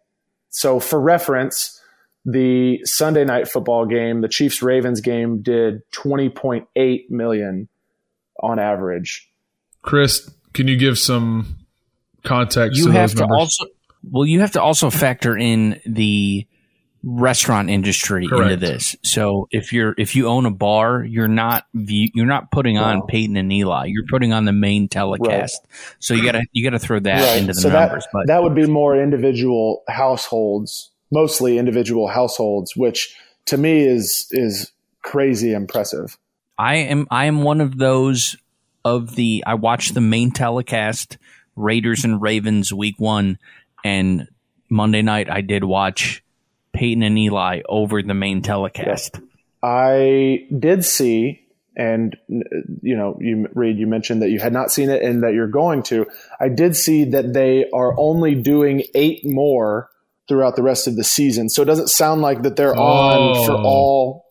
So 0.49 0.79
for 0.79 0.99
reference, 1.01 1.81
the 2.23 2.79
Sunday 2.85 3.25
night 3.25 3.47
football 3.47 3.85
game, 3.85 4.21
the 4.21 4.29
Chiefs 4.29 4.61
Ravens 4.61 5.01
game, 5.01 5.41
did 5.41 5.81
20.8 5.91 7.09
million 7.09 7.67
on 8.41 8.59
average. 8.59 9.29
Chris, 9.81 10.29
can 10.55 10.67
you 10.67 10.77
give 10.77 10.97
some 10.97 11.57
context 12.23 12.77
you 12.79 12.85
to 12.87 12.91
have 12.91 13.11
those 13.11 13.13
to 13.13 13.19
numbers? 13.21 13.37
also 13.37 13.65
well 14.11 14.25
you 14.25 14.39
have 14.39 14.51
to 14.53 14.61
also 14.61 14.89
factor 14.89 15.37
in 15.37 15.79
the 15.85 16.47
restaurant 17.03 17.69
industry 17.69 18.25
into 18.25 18.57
this 18.57 18.95
so 19.03 19.47
if 19.51 19.71
you're 19.71 19.93
if 19.99 20.15
you 20.15 20.27
own 20.27 20.47
a 20.47 20.51
bar 20.51 21.03
you're 21.03 21.27
not 21.27 21.67
you're 21.73 22.25
not 22.25 22.49
putting 22.49 22.79
on 22.79 22.97
No. 22.97 23.05
peyton 23.05 23.37
and 23.37 23.53
eli 23.53 23.85
you're 23.85 24.07
putting 24.09 24.33
on 24.33 24.45
the 24.45 24.51
main 24.51 24.87
telecast 24.87 25.61
so 25.99 26.15
you 26.15 26.23
gotta 26.23 26.41
you 26.51 26.63
gotta 26.63 26.79
throw 26.79 26.99
that 26.99 27.37
into 27.37 27.53
the 27.53 27.61
so 27.61 27.69
numbers 27.69 28.05
that 28.05 28.09
but 28.11 28.25
that 28.25 28.41
would 28.41 28.55
be 28.55 28.65
more 28.65 28.99
individual 28.99 29.83
households, 29.87 30.89
mostly 31.11 31.59
individual 31.59 32.07
households, 32.07 32.75
which 32.75 33.15
to 33.45 33.57
me 33.57 33.81
is 33.81 34.27
is 34.31 34.71
crazy 35.03 35.53
impressive. 35.53 36.17
I 36.57 36.77
am 36.77 37.05
I 37.11 37.25
am 37.25 37.43
one 37.43 37.61
of 37.61 37.77
those 37.77 38.35
of 38.85 39.15
the 39.15 39.43
I 39.45 39.55
watched 39.55 39.93
the 39.95 40.01
main 40.01 40.31
telecast 40.31 41.17
Raiders 41.57 42.05
and 42.05 42.21
Ravens 42.21 42.71
week 42.71 42.95
1 42.99 43.37
and 43.83 44.27
Monday 44.69 45.01
night 45.01 45.29
I 45.29 45.41
did 45.41 45.63
watch 45.63 46.23
Peyton 46.73 47.03
and 47.03 47.17
Eli 47.17 47.61
over 47.67 48.01
the 48.03 48.13
main 48.13 48.41
telecast. 48.41 49.19
I 49.63 50.45
did 50.57 50.83
see, 50.85 51.41
and 51.75 52.15
you 52.27 52.95
know, 52.95 53.17
you 53.19 53.47
Reed, 53.53 53.77
you 53.77 53.87
mentioned 53.87 54.21
that 54.21 54.29
you 54.29 54.39
had 54.39 54.53
not 54.53 54.71
seen 54.71 54.89
it 54.89 55.01
and 55.01 55.23
that 55.23 55.33
you're 55.33 55.47
going 55.47 55.83
to. 55.83 56.05
I 56.39 56.49
did 56.49 56.75
see 56.75 57.05
that 57.05 57.33
they 57.33 57.65
are 57.73 57.97
only 57.97 58.35
doing 58.35 58.83
eight 58.93 59.21
more 59.25 59.89
throughout 60.27 60.55
the 60.55 60.63
rest 60.63 60.87
of 60.87 60.95
the 60.97 61.03
season, 61.03 61.49
so 61.49 61.61
it 61.61 61.65
doesn't 61.65 61.89
sound 61.89 62.21
like 62.21 62.41
that 62.43 62.55
they're 62.57 62.75
on 62.75 63.45
for 63.45 63.53
Oh. 63.53 63.63
all 63.63 64.25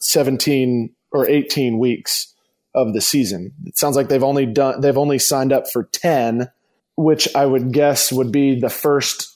seventeen 0.00 0.90
or 1.12 1.26
eighteen 1.28 1.78
weeks 1.78 2.33
of 2.74 2.92
the 2.92 3.00
season. 3.00 3.52
It 3.66 3.78
sounds 3.78 3.96
like 3.96 4.08
they've 4.08 4.22
only 4.22 4.46
done 4.46 4.80
they've 4.80 4.98
only 4.98 5.18
signed 5.18 5.52
up 5.52 5.70
for 5.70 5.84
ten, 5.84 6.50
which 6.96 7.34
I 7.34 7.46
would 7.46 7.72
guess 7.72 8.12
would 8.12 8.32
be 8.32 8.58
the 8.58 8.70
first 8.70 9.34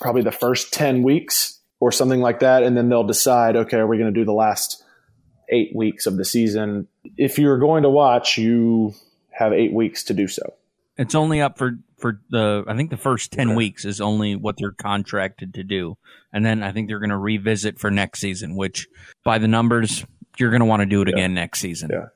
probably 0.00 0.22
the 0.22 0.32
first 0.32 0.72
10 0.72 1.02
weeks 1.02 1.60
or 1.80 1.92
something 1.92 2.20
like 2.20 2.40
that. 2.40 2.62
And 2.62 2.76
then 2.76 2.88
they'll 2.88 3.04
decide, 3.04 3.56
okay, 3.56 3.78
are 3.78 3.86
we 3.86 3.98
going 3.98 4.12
to 4.12 4.18
do 4.20 4.24
the 4.24 4.32
last 4.32 4.82
eight 5.50 5.74
weeks 5.74 6.06
of 6.06 6.16
the 6.16 6.24
season? 6.24 6.88
If 7.16 7.38
you're 7.38 7.58
going 7.58 7.82
to 7.82 7.90
watch, 7.90 8.38
you 8.38 8.94
have 9.30 9.52
eight 9.52 9.72
weeks 9.72 10.04
to 10.04 10.14
do 10.14 10.28
so. 10.28 10.54
It's 10.98 11.14
only 11.14 11.40
up 11.40 11.58
for 11.58 11.78
for 11.98 12.20
the 12.30 12.64
I 12.66 12.76
think 12.76 12.90
the 12.90 12.96
first 12.96 13.32
10 13.32 13.54
weeks 13.54 13.84
is 13.84 14.00
only 14.00 14.34
what 14.36 14.56
they're 14.58 14.72
contracted 14.72 15.54
to 15.54 15.64
do. 15.64 15.96
And 16.32 16.44
then 16.44 16.62
I 16.62 16.72
think 16.72 16.88
they're 16.88 16.98
going 16.98 17.10
to 17.10 17.18
revisit 17.18 17.78
for 17.78 17.90
next 17.90 18.20
season, 18.20 18.56
which 18.56 18.88
by 19.24 19.38
the 19.38 19.48
numbers 19.48 20.04
you're 20.38 20.50
going 20.50 20.60
to 20.60 20.66
want 20.66 20.80
to 20.80 20.86
do 20.86 21.02
it 21.02 21.08
again 21.08 21.34
next 21.34 21.60
season. 21.60 21.90
Yeah. 21.92 22.06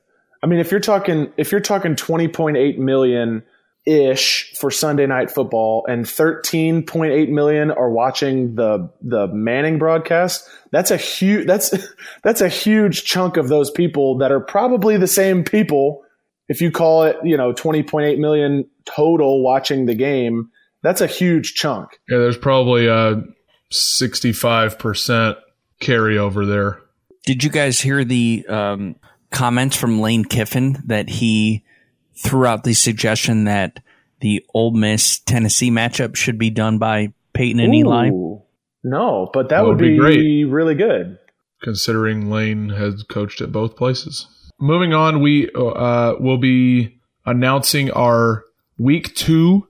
I 0.43 0.47
mean, 0.47 0.59
if 0.59 0.71
you're 0.71 0.79
talking, 0.79 1.31
if 1.37 1.51
you're 1.51 1.61
talking 1.61 1.95
20.8 1.95 2.77
million 2.77 3.43
ish 3.85 4.53
for 4.59 4.69
Sunday 4.69 5.07
night 5.07 5.31
football 5.31 5.85
and 5.87 6.05
13.8 6.05 7.29
million 7.29 7.71
are 7.71 7.89
watching 7.89 8.55
the, 8.55 8.91
the 9.01 9.27
Manning 9.27 9.79
broadcast, 9.79 10.47
that's 10.71 10.91
a 10.91 10.97
huge, 10.97 11.47
that's, 11.47 11.73
that's 12.23 12.41
a 12.41 12.49
huge 12.49 13.05
chunk 13.05 13.37
of 13.37 13.49
those 13.49 13.69
people 13.71 14.17
that 14.19 14.31
are 14.31 14.39
probably 14.39 14.97
the 14.97 15.07
same 15.07 15.43
people. 15.43 16.03
If 16.47 16.61
you 16.61 16.71
call 16.71 17.03
it, 17.03 17.17
you 17.23 17.37
know, 17.37 17.53
20.8 17.53 18.17
million 18.17 18.67
total 18.85 19.43
watching 19.43 19.85
the 19.85 19.95
game, 19.95 20.49
that's 20.81 21.01
a 21.01 21.07
huge 21.07 21.53
chunk. 21.53 21.99
Yeah, 22.09 22.17
there's 22.17 22.37
probably 22.37 22.87
a 22.87 23.23
65% 23.71 25.37
carryover 25.81 26.47
there. 26.47 26.81
Did 27.25 27.43
you 27.43 27.49
guys 27.49 27.79
hear 27.79 28.03
the 28.03 28.45
um, 28.49 28.95
comments 29.31 29.75
from 29.75 29.99
Lane 30.01 30.25
Kiffin 30.25 30.77
that 30.85 31.09
he 31.09 31.63
threw 32.15 32.45
out 32.45 32.63
the 32.63 32.73
suggestion 32.73 33.45
that 33.45 33.79
the 34.19 34.45
Ole 34.53 34.71
Miss 34.71 35.19
Tennessee 35.19 35.71
matchup 35.71 36.15
should 36.15 36.37
be 36.37 36.49
done 36.49 36.77
by 36.77 37.13
Peyton 37.33 37.59
and 37.59 37.73
Eli? 37.73 38.09
Ooh. 38.09 38.41
No, 38.83 39.29
but 39.33 39.49
that, 39.49 39.57
That 39.57 39.61
would 39.65 39.69
would 39.69 39.77
be 39.79 39.89
be, 39.91 39.97
great. 39.97 40.43
really 40.45 40.75
good. 40.75 41.17
considering 41.63 42.29
Lane 42.29 42.69
has 42.69 43.03
coached 43.03 43.41
at 43.41 43.51
both 43.51 43.75
places. 43.75 44.27
Moving 44.59 44.93
on, 44.93 45.21
we 45.21 45.49
uh, 45.55 46.15
will 46.19 46.37
be 46.37 46.99
announcing 47.25 47.91
our 47.91 48.43
week 48.77 49.13
two 49.15 49.67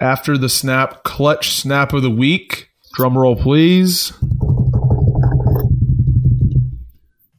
after 0.00 0.36
the 0.38 0.48
snap 0.48 1.02
clutch 1.04 1.50
snap 1.50 1.92
of 1.92 2.02
the 2.02 2.10
week. 2.10 2.70
Drum 2.94 3.16
roll, 3.18 3.36
please. 3.36 4.12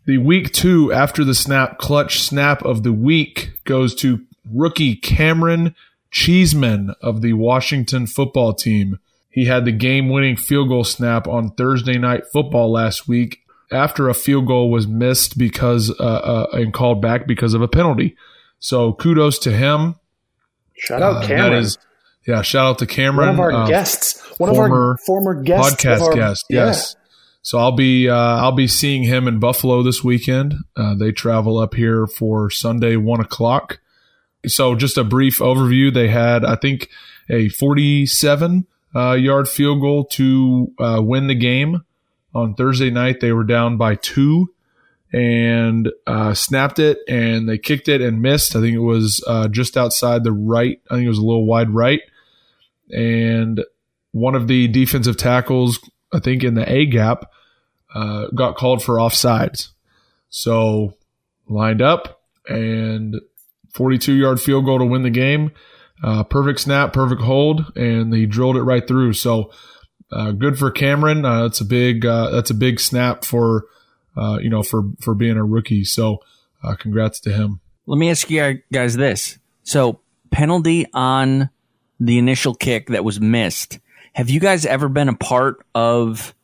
The 0.07 0.17
week 0.17 0.51
two 0.53 0.91
after 0.91 1.23
the 1.23 1.35
snap 1.35 1.77
clutch 1.77 2.21
snap 2.21 2.63
of 2.63 2.81
the 2.83 2.93
week 2.93 3.51
goes 3.65 3.93
to 3.95 4.25
rookie 4.51 4.95
Cameron 4.95 5.75
Cheeseman 6.11 6.95
of 7.01 7.21
the 7.21 7.33
Washington 7.33 8.07
football 8.07 8.53
team. 8.53 8.99
He 9.29 9.45
had 9.45 9.65
the 9.65 9.71
game 9.71 10.09
winning 10.09 10.37
field 10.37 10.69
goal 10.69 10.83
snap 10.85 11.27
on 11.27 11.51
Thursday 11.51 11.97
night 11.97 12.23
football 12.33 12.71
last 12.71 13.07
week 13.07 13.39
after 13.71 14.07
a 14.07 14.13
field 14.13 14.47
goal 14.47 14.71
was 14.71 14.87
missed 14.87 15.37
because 15.37 15.91
uh, 15.99 16.03
uh, 16.03 16.47
and 16.53 16.73
called 16.73 17.01
back 17.01 17.27
because 17.27 17.53
of 17.53 17.61
a 17.61 17.67
penalty. 17.67 18.15
So 18.59 18.93
kudos 18.93 19.37
to 19.39 19.51
him. 19.51 19.95
Shout 20.77 21.01
out 21.03 21.17
Uh, 21.23 21.27
Cameron. 21.27 21.51
That 21.51 21.59
is, 21.59 21.77
yeah, 22.25 22.41
shout 22.41 22.65
out 22.65 22.79
to 22.79 22.85
Cameron. 22.87 23.27
one 23.27 23.35
of 23.35 23.39
our 23.39 23.51
uh, 23.51 23.67
guests. 23.67 24.23
One 24.39 24.49
of 24.49 24.55
our 24.57 24.67
former 24.69 24.97
former 25.05 25.43
guests. 25.43 25.75
podcast 25.83 26.01
our- 26.01 26.15
guest. 26.15 26.45
Yeah. 26.49 26.65
Yes. 26.67 26.95
So 27.47 27.59
I'll 27.59 27.71
be 27.71 28.09
uh, 28.09 28.13
I'll 28.13 28.51
be 28.51 28.67
seeing 28.67 29.03
him 29.03 29.25
in 29.25 29.39
Buffalo 29.39 29.81
this 29.81 30.03
weekend. 30.03 30.55
Uh, 30.75 30.95
they 30.95 31.13
travel 31.13 31.57
up 31.57 31.75
here 31.75 32.05
for 32.05 32.49
Sunday 32.49 32.97
one 32.97 33.21
o'clock. 33.21 33.79
So 34.45 34.75
just 34.75 34.97
a 34.97 35.05
brief 35.05 35.39
overview. 35.39 35.93
They 35.93 36.09
had 36.09 36.43
I 36.43 36.57
think 36.57 36.89
a 37.29 37.47
forty-seven 37.47 38.67
uh, 38.93 39.13
yard 39.13 39.47
field 39.47 39.79
goal 39.79 40.03
to 40.07 40.73
uh, 40.77 41.01
win 41.01 41.27
the 41.27 41.35
game 41.35 41.85
on 42.35 42.53
Thursday 42.53 42.89
night. 42.89 43.21
They 43.21 43.31
were 43.31 43.45
down 43.45 43.77
by 43.77 43.95
two 43.95 44.53
and 45.13 45.89
uh, 46.05 46.33
snapped 46.33 46.79
it 46.79 46.97
and 47.07 47.47
they 47.47 47.57
kicked 47.57 47.87
it 47.87 48.01
and 48.01 48.21
missed. 48.21 48.57
I 48.57 48.59
think 48.59 48.75
it 48.75 48.79
was 48.79 49.23
uh, 49.25 49.47
just 49.47 49.77
outside 49.77 50.25
the 50.25 50.33
right. 50.33 50.81
I 50.91 50.95
think 50.95 51.05
it 51.05 51.09
was 51.09 51.17
a 51.17 51.25
little 51.25 51.45
wide 51.45 51.69
right. 51.69 52.01
And 52.89 53.63
one 54.11 54.35
of 54.35 54.49
the 54.49 54.67
defensive 54.67 55.15
tackles, 55.15 55.79
I 56.11 56.19
think 56.19 56.43
in 56.43 56.55
the 56.55 56.69
A 56.69 56.85
gap, 56.85 57.31
uh, 57.97 58.27
got 58.35 58.55
called 58.55 58.83
for 58.83 58.95
offsides. 58.95 59.69
So 60.29 60.93
lined 61.47 61.81
up 61.81 62.21
and 62.47 63.15
42 63.73 64.13
yard 64.13 64.39
field 64.39 64.65
goal 64.65 64.79
to 64.79 64.85
win 64.85 65.01
the 65.01 65.09
game. 65.09 65.51
Uh, 66.03 66.23
perfect 66.23 66.59
snap, 66.59 66.93
perfect 66.93 67.21
hold, 67.21 67.75
and 67.75 68.13
he 68.13 68.27
drilled 68.27 68.55
it 68.55 68.61
right 68.61 68.87
through. 68.87 69.13
So 69.13 69.51
uh, 70.11 70.31
good 70.31 70.59
for 70.59 70.69
Cameron. 70.69 71.25
Uh, 71.25 71.43
that's 71.43 71.59
a 71.59 71.65
big 71.65 72.05
uh, 72.05 72.29
that's 72.29 72.51
a 72.51 72.53
big 72.53 72.79
snap 72.79 73.25
for 73.25 73.65
uh, 74.15 74.37
you 74.41 74.49
know 74.49 74.61
for 74.61 74.83
for 75.01 75.15
being 75.15 75.37
a 75.37 75.43
rookie. 75.43 75.83
So 75.83 76.19
uh, 76.63 76.75
congrats 76.75 77.19
to 77.21 77.33
him. 77.33 77.61
Let 77.87 77.97
me 77.97 78.11
ask 78.11 78.29
you 78.29 78.61
guys 78.71 78.95
this. 78.95 79.39
So, 79.63 80.01
penalty 80.29 80.85
on 80.93 81.49
the 81.99 82.19
initial 82.19 82.53
kick 82.53 82.89
that 82.89 83.03
was 83.03 83.19
missed. 83.19 83.79
Have 84.13 84.29
you 84.29 84.39
guys 84.39 84.65
ever 84.65 84.87
been 84.87 85.09
a 85.09 85.15
part 85.15 85.65
of 85.73 86.35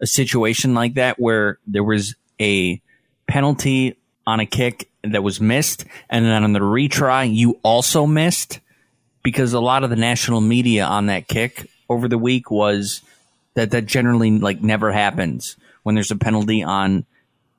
a 0.00 0.06
situation 0.06 0.74
like 0.74 0.94
that 0.94 1.18
where 1.18 1.58
there 1.66 1.84
was 1.84 2.14
a 2.40 2.80
penalty 3.26 3.96
on 4.26 4.40
a 4.40 4.46
kick 4.46 4.88
that 5.02 5.22
was 5.22 5.40
missed 5.40 5.84
and 6.08 6.24
then 6.24 6.44
on 6.44 6.52
the 6.52 6.60
retry 6.60 7.32
you 7.32 7.58
also 7.62 8.06
missed? 8.06 8.60
Because 9.22 9.52
a 9.52 9.60
lot 9.60 9.84
of 9.84 9.90
the 9.90 9.96
national 9.96 10.40
media 10.40 10.84
on 10.86 11.06
that 11.06 11.28
kick 11.28 11.68
over 11.88 12.08
the 12.08 12.18
week 12.18 12.50
was 12.50 13.02
that 13.54 13.70
that 13.72 13.86
generally 13.86 14.38
like 14.38 14.62
never 14.62 14.92
happens 14.92 15.56
when 15.82 15.94
there's 15.94 16.10
a 16.10 16.16
penalty 16.16 16.62
on 16.62 17.04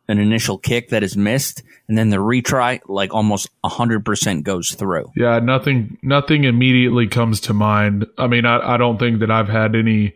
an 0.07 0.19
initial 0.19 0.57
kick 0.57 0.89
that 0.89 1.03
is 1.03 1.15
missed 1.15 1.63
and 1.88 1.98
then 1.98 2.10
the 2.10 2.17
retry 2.17 2.79
like 2.88 3.13
almost 3.13 3.50
100% 3.63 4.43
goes 4.43 4.71
through. 4.71 5.12
Yeah, 5.15 5.39
nothing 5.39 5.98
nothing 6.01 6.45
immediately 6.45 7.07
comes 7.07 7.41
to 7.41 7.53
mind. 7.53 8.05
I 8.17 8.27
mean, 8.27 8.45
I, 8.45 8.75
I 8.75 8.77
don't 8.77 8.98
think 8.98 9.19
that 9.19 9.31
I've 9.31 9.50
had 9.50 9.75
any 9.75 10.15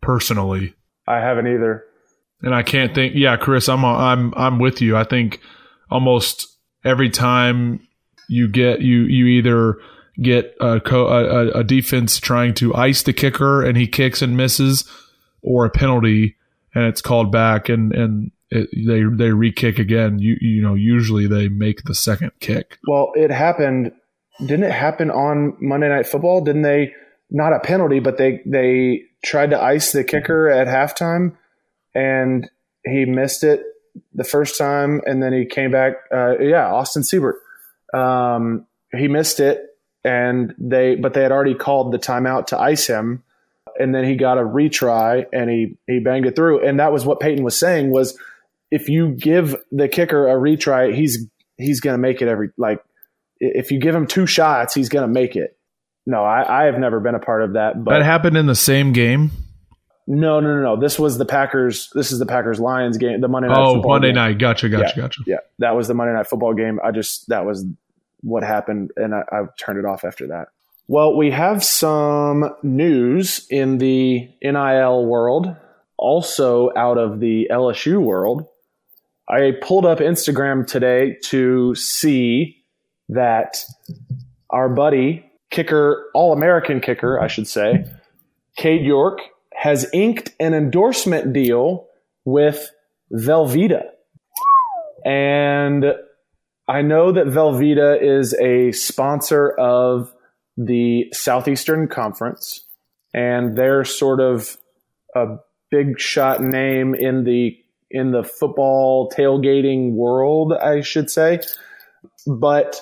personally. 0.00 0.74
I 1.06 1.16
haven't 1.16 1.46
either. 1.46 1.84
And 2.42 2.54
I 2.54 2.62
can't 2.62 2.94
think. 2.94 3.14
Yeah, 3.14 3.36
Chris, 3.36 3.68
I'm 3.68 3.84
uh, 3.84 3.96
I'm 3.96 4.34
I'm 4.36 4.58
with 4.58 4.80
you. 4.80 4.96
I 4.96 5.04
think 5.04 5.40
almost 5.90 6.46
every 6.84 7.10
time 7.10 7.86
you 8.28 8.48
get 8.48 8.80
you 8.80 9.02
you 9.02 9.26
either 9.26 9.78
get 10.22 10.54
a, 10.60 10.80
co- 10.80 11.08
a, 11.08 11.50
a 11.60 11.64
defense 11.64 12.18
trying 12.18 12.54
to 12.54 12.74
ice 12.74 13.02
the 13.02 13.12
kicker 13.12 13.64
and 13.64 13.76
he 13.76 13.86
kicks 13.86 14.22
and 14.22 14.36
misses, 14.36 14.88
or 15.42 15.64
a 15.64 15.70
penalty 15.70 16.36
and 16.74 16.84
it's 16.84 17.00
called 17.00 17.30
back 17.30 17.68
and 17.68 17.94
and 17.94 18.30
it, 18.50 18.68
they 18.72 19.02
they 19.24 19.32
re-kick 19.32 19.78
again. 19.78 20.18
You 20.18 20.36
you 20.40 20.62
know 20.62 20.74
usually 20.74 21.26
they 21.26 21.48
make 21.48 21.84
the 21.84 21.94
second 21.94 22.32
kick. 22.40 22.78
Well, 22.86 23.12
it 23.14 23.30
happened. 23.30 23.92
Didn't 24.40 24.64
it 24.64 24.72
happen 24.72 25.10
on 25.10 25.56
Monday 25.60 25.88
Night 25.88 26.06
Football? 26.06 26.42
Didn't 26.42 26.62
they? 26.62 26.92
Not 27.34 27.52
a 27.52 27.58
penalty, 27.58 27.98
but 27.98 28.16
they 28.16 28.42
they 28.46 29.06
tried 29.24 29.50
to 29.50 29.60
ice 29.60 29.90
the 29.90 30.04
kicker 30.04 30.48
at 30.48 30.68
halftime, 30.68 31.36
and 31.92 32.48
he 32.86 33.06
missed 33.06 33.42
it 33.42 33.64
the 34.14 34.22
first 34.22 34.56
time, 34.56 35.00
and 35.04 35.20
then 35.20 35.32
he 35.32 35.44
came 35.44 35.72
back. 35.72 35.94
Uh, 36.12 36.38
yeah, 36.38 36.72
Austin 36.72 37.02
Seibert. 37.02 37.34
Um, 37.92 38.66
he 38.96 39.08
missed 39.08 39.40
it, 39.40 39.62
and 40.04 40.54
they 40.58 40.94
but 40.94 41.14
they 41.14 41.22
had 41.22 41.32
already 41.32 41.56
called 41.56 41.90
the 41.90 41.98
timeout 41.98 42.46
to 42.46 42.60
ice 42.60 42.86
him, 42.86 43.24
and 43.80 43.92
then 43.92 44.04
he 44.04 44.14
got 44.14 44.38
a 44.38 44.42
retry, 44.42 45.26
and 45.32 45.50
he 45.50 45.76
he 45.88 45.98
banged 45.98 46.26
it 46.26 46.36
through, 46.36 46.64
and 46.64 46.78
that 46.78 46.92
was 46.92 47.04
what 47.04 47.18
Peyton 47.18 47.42
was 47.42 47.58
saying 47.58 47.90
was 47.90 48.16
if 48.70 48.88
you 48.88 49.08
give 49.08 49.56
the 49.72 49.88
kicker 49.88 50.28
a 50.28 50.34
retry, 50.34 50.94
he's 50.94 51.26
he's 51.56 51.80
to 51.94 51.98
make 51.98 52.22
it 52.22 52.28
every 52.28 52.50
like 52.56 52.80
if 53.40 53.72
you 53.72 53.80
give 53.80 53.94
him 53.94 54.06
two 54.06 54.26
shots, 54.26 54.72
he's 54.74 54.88
to 55.06 55.12
make 55.12 55.36
it. 55.36 55.53
No, 56.06 56.22
I, 56.22 56.62
I 56.62 56.64
have 56.66 56.78
never 56.78 57.00
been 57.00 57.14
a 57.14 57.18
part 57.20 57.42
of 57.42 57.54
that. 57.54 57.82
But 57.82 57.92
That 57.98 58.04
happened 58.04 58.36
in 58.36 58.46
the 58.46 58.54
same 58.54 58.92
game. 58.92 59.30
no, 60.06 60.38
no, 60.40 60.54
no, 60.56 60.62
no. 60.62 60.76
This 60.80 60.98
was 60.98 61.16
the 61.16 61.24
Packers. 61.24 61.90
This 61.94 62.12
is 62.12 62.18
the 62.18 62.26
Packers 62.26 62.60
Lions 62.60 62.98
game. 62.98 63.20
The 63.20 63.28
Monday 63.28 63.48
night. 63.48 63.58
Oh, 63.58 63.74
football 63.74 63.92
Monday 63.92 64.08
game. 64.08 64.16
night. 64.16 64.38
Gotcha, 64.38 64.68
gotcha, 64.68 65.00
gotcha. 65.00 65.22
Yeah, 65.26 65.38
that 65.60 65.74
was 65.76 65.88
the 65.88 65.94
Monday 65.94 66.12
night 66.12 66.26
football 66.26 66.52
game. 66.54 66.78
I 66.84 66.90
just 66.90 67.28
that 67.28 67.46
was 67.46 67.64
what 68.20 68.42
happened, 68.42 68.90
and 68.96 69.14
I, 69.14 69.22
I 69.32 69.42
turned 69.58 69.78
it 69.78 69.84
off 69.86 70.04
after 70.04 70.26
that. 70.28 70.48
Well, 70.88 71.16
we 71.16 71.30
have 71.30 71.64
some 71.64 72.54
news 72.62 73.46
in 73.48 73.78
the 73.78 74.28
NIL 74.42 75.06
world, 75.06 75.56
also 75.96 76.70
out 76.76 76.98
of 76.98 77.20
the 77.20 77.48
LSU 77.50 78.02
world. 78.02 78.46
I 79.26 79.52
pulled 79.62 79.86
up 79.86 80.00
Instagram 80.00 80.66
today 80.66 81.16
to 81.24 81.74
see 81.74 82.62
that 83.08 83.64
our 84.50 84.68
buddy 84.68 85.23
kicker, 85.54 86.10
All 86.14 86.32
American 86.32 86.80
kicker, 86.80 87.20
I 87.20 87.28
should 87.28 87.46
say, 87.46 87.84
Cade 88.56 88.84
York 88.84 89.20
has 89.54 89.88
inked 89.94 90.34
an 90.40 90.52
endorsement 90.52 91.32
deal 91.32 91.86
with 92.24 92.70
Velveeta. 93.12 93.84
And 95.04 95.84
I 96.66 96.82
know 96.82 97.12
that 97.12 97.26
Velveeta 97.26 98.02
is 98.02 98.34
a 98.34 98.72
sponsor 98.72 99.50
of 99.50 100.12
the 100.56 101.06
Southeastern 101.12 101.86
Conference, 101.88 102.66
and 103.12 103.56
they're 103.56 103.84
sort 103.84 104.20
of 104.20 104.56
a 105.14 105.36
big 105.70 106.00
shot 106.00 106.42
name 106.42 106.94
in 106.94 107.22
the 107.24 107.56
in 107.90 108.10
the 108.10 108.24
football 108.24 109.08
tailgating 109.08 109.92
world, 109.92 110.52
I 110.52 110.80
should 110.80 111.10
say. 111.10 111.40
But 112.26 112.80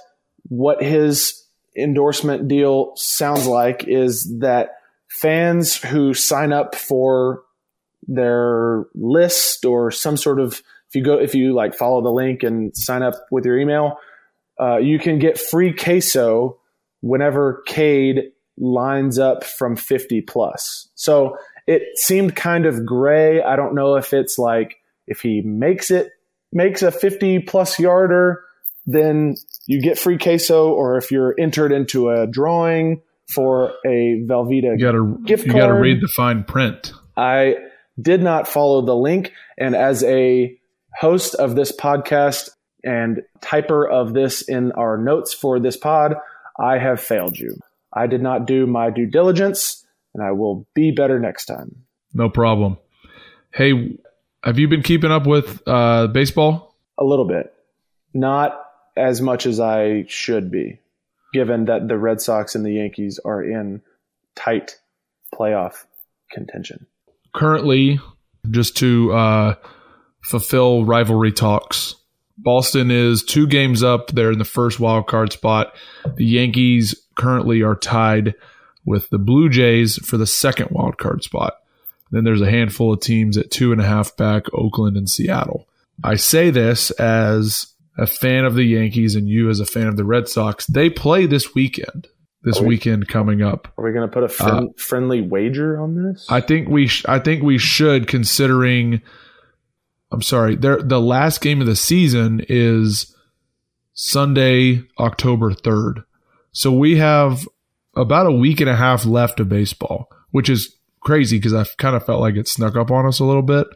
what 0.49 0.83
his 0.83 1.42
endorsement 1.77 2.49
deal 2.49 2.93
sounds 2.97 3.47
like 3.47 3.85
is 3.87 4.39
that 4.41 4.77
fans 5.09 5.77
who 5.77 6.15
sign 6.15 6.53
up 6.53 6.75
for 6.75 7.43
their 8.09 8.85
list 8.95 9.65
or 9.65 9.91
some 9.91 10.17
sort 10.17 10.41
of 10.41 10.63
if 10.89 10.97
you 10.97 11.03
go 11.03 11.19
if 11.19 11.35
you 11.35 11.55
like 11.55 11.75
follow 11.75 12.03
the 12.03 12.11
link 12.11 12.43
and 12.43 12.77
sign 12.77 13.03
up 13.03 13.15
with 13.31 13.47
your 13.47 13.59
email, 13.59 13.97
uh, 14.61 14.77
you 14.77 14.99
can 14.99 15.19
get 15.19 15.39
free 15.39 15.73
queso 15.73 16.59
whenever 17.01 17.63
Cade 17.67 18.33
lines 18.59 19.19
up 19.19 19.45
from 19.45 19.77
50 19.77 20.21
plus. 20.23 20.89
So 20.95 21.37
it 21.67 21.83
seemed 21.97 22.37
kind 22.37 22.67
of 22.67 22.85
gray. 22.85 23.43
I 23.43 23.57
don't 23.57 23.75
know 23.75 23.97
if 23.97 24.13
it's 24.13 24.39
like 24.39 24.77
if 25.07 25.21
he 25.21 25.41
makes 25.43 25.91
it 25.91 26.11
makes 26.53 26.83
a 26.83 26.93
50 26.93 27.41
plus 27.41 27.79
yarder, 27.79 28.45
then 28.87 29.37
you 29.67 29.81
get 29.81 29.99
free 29.99 30.19
queso, 30.19 30.73
or 30.73 30.97
if 30.97 31.11
you're 31.11 31.35
entered 31.39 31.73
into 31.73 32.11
a 32.11 32.27
drawing 32.27 33.03
for 33.33 33.73
a 33.87 34.23
Velveeta 34.27 34.79
You 34.79 34.79
gotta 34.79 35.17
Gift 35.25 35.47
you 35.47 35.53
gotta 35.53 35.75
read 35.75 36.01
the 36.01 36.09
fine 36.09 36.45
print. 36.45 36.93
I 37.17 37.57
did 38.01 38.23
not 38.23 38.49
follow 38.49 38.83
the 38.83 38.97
link. 38.97 39.33
And 39.59 39.75
as 39.75 40.03
a 40.05 40.59
host 40.99 41.35
of 41.35 41.55
this 41.55 41.73
podcast 41.75 42.51
and 42.85 43.23
typer 43.41 43.89
of 43.89 44.15
this 44.15 44.43
in 44.43 44.73
our 44.73 44.99
notes 44.99 45.33
for 45.33 45.61
this 45.61 45.77
pod, 45.77 46.15
I 46.59 46.79
have 46.79 47.01
failed 47.01 47.39
you. 47.39 47.57
I 47.93 48.07
did 48.07 48.23
not 48.23 48.47
do 48.47 48.67
my 48.67 48.91
due 48.91 49.07
diligence, 49.07 49.87
and 50.15 50.23
I 50.23 50.33
will 50.33 50.67
be 50.75 50.91
better 50.91 51.19
next 51.19 51.47
time. 51.47 51.85
No 52.15 52.29
problem. 52.29 52.79
Hey, 53.53 53.99
have 54.43 54.59
you 54.59 54.69
been 54.69 54.83
keeping 54.83 55.11
up 55.11 55.27
with 55.27 55.63
uh, 55.67 56.09
baseball? 56.09 56.75
A 56.99 57.05
little 57.05 57.27
bit. 57.27 57.53
Not 58.15 58.59
as 58.97 59.21
much 59.21 59.47
as 59.47 59.61
I 59.61 60.05
should 60.09 60.51
be, 60.51 60.79
given 61.33 61.67
that 61.67 61.89
the 61.89 61.99
Red 61.99 62.21
Sox 62.21 62.55
and 62.55 62.65
the 62.65 62.73
Yankees 62.73 63.19
are 63.25 63.43
in 63.43 63.83
tight 64.35 64.79
playoff 65.35 65.85
contention. 66.31 66.87
Currently, 67.35 68.01
just 68.51 68.77
to 68.79 69.13
uh, 69.13 69.55
fulfill 70.23 70.85
rivalry 70.85 71.33
talks, 71.33 71.95
Boston 72.37 72.91
is 72.91 73.23
two 73.23 73.47
games 73.47 73.83
up. 73.83 74.09
They're 74.09 74.33
in 74.33 74.39
the 74.39 74.45
first 74.45 74.81
wild 74.81 75.07
card 75.07 75.33
spot. 75.33 75.75
The 76.17 76.25
Yankees 76.25 76.95
currently 77.15 77.63
are 77.63 77.77
tied 77.77 78.35
with 78.85 79.09
the 79.11 79.19
Blue 79.19 79.49
Jays 79.49 79.97
for 80.07 80.17
the 80.17 80.27
second 80.27 80.69
wild 80.71 80.99
card 80.99 81.23
spot. 81.23 81.55
Then 82.11 82.25
there's 82.25 82.43
a 82.43 82.51
handful 82.51 82.93
of 82.93 83.01
teams 83.01 83.39
at 83.39 83.51
two 83.51 83.73
and 83.73 83.81
a 83.81 83.87
half 83.87 84.17
back 84.17 84.45
Oakland 84.53 84.97
and 84.97 85.09
Seattle. 85.09 85.67
I 86.05 86.17
say 86.17 86.51
this 86.51 86.91
as 86.93 87.72
a 87.99 88.07
fan 88.07 88.45
of 88.45 88.55
the 88.55 88.65
Yankees 88.65 89.15
and 89.15 89.29
you 89.29 89.51
as 89.51 89.61
a 89.61 89.67
fan 89.67 89.87
of 89.87 89.97
the 89.97 90.05
Red 90.05 90.29
Sox. 90.29 90.67
They 90.67 90.91
play 90.91 91.27
this 91.27 91.55
weekend. 91.55 92.09
This 92.43 92.61
we- 92.61 92.69
weekend 92.69 93.09
coming 93.09 93.43
up. 93.43 93.69
Are 93.79 93.85
we 93.85 93.93
going 93.93 94.09
to 94.09 94.13
put 94.13 94.23
a 94.23 94.27
uh, 94.27 94.29
friend, 94.29 94.81
friendly 94.81 95.21
wager 95.21 95.81
on 95.81 95.95
this? 95.95 96.27
I 96.29 96.41
think 96.41 96.69
we 96.69 96.89
sh- 96.89 97.05
I 97.07 97.19
think 97.19 97.43
we 97.43 97.59
should 97.59 98.09
considering 98.09 99.01
I'm 100.13 100.23
sorry, 100.23 100.57
there 100.57 100.81
the 100.81 101.01
last 101.01 101.41
game 101.41 101.61
of 101.61 101.67
the 101.67 101.75
season 101.75 102.45
is 102.49 103.17
Sunday, 103.95 104.83
October 104.99 105.53
3rd. 105.53 106.05
So 106.53 106.71
we 106.71 106.97
have 106.99 107.49
about 107.97 108.27
a 108.27 108.33
week 108.33 108.61
and 108.61 108.69
a 108.69 108.77
half 108.77 109.07
left 109.07 109.41
of 109.41 109.49
baseball, 109.49 110.11
which 110.31 110.51
is 110.51 110.77
crazy 111.01 111.39
because 111.39 111.55
I 111.55 111.65
kind 111.79 111.97
of 111.97 112.05
felt 112.05 112.21
like 112.21 112.37
it 112.37 112.47
snuck 112.47 112.77
up 112.77 112.91
on 112.91 113.07
us 113.07 113.21
a 113.21 113.25
little 113.25 113.43
bit. 113.43 113.67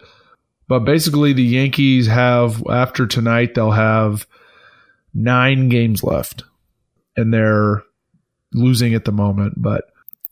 But 0.68 0.80
basically 0.80 1.32
the 1.32 1.42
Yankees 1.42 2.06
have 2.06 2.62
after 2.68 3.06
tonight 3.06 3.54
they'll 3.54 3.70
have 3.70 4.26
9 5.14 5.68
games 5.68 6.02
left 6.02 6.44
and 7.16 7.32
they're 7.32 7.82
losing 8.52 8.94
at 8.94 9.04
the 9.04 9.12
moment, 9.12 9.54
but 9.56 9.84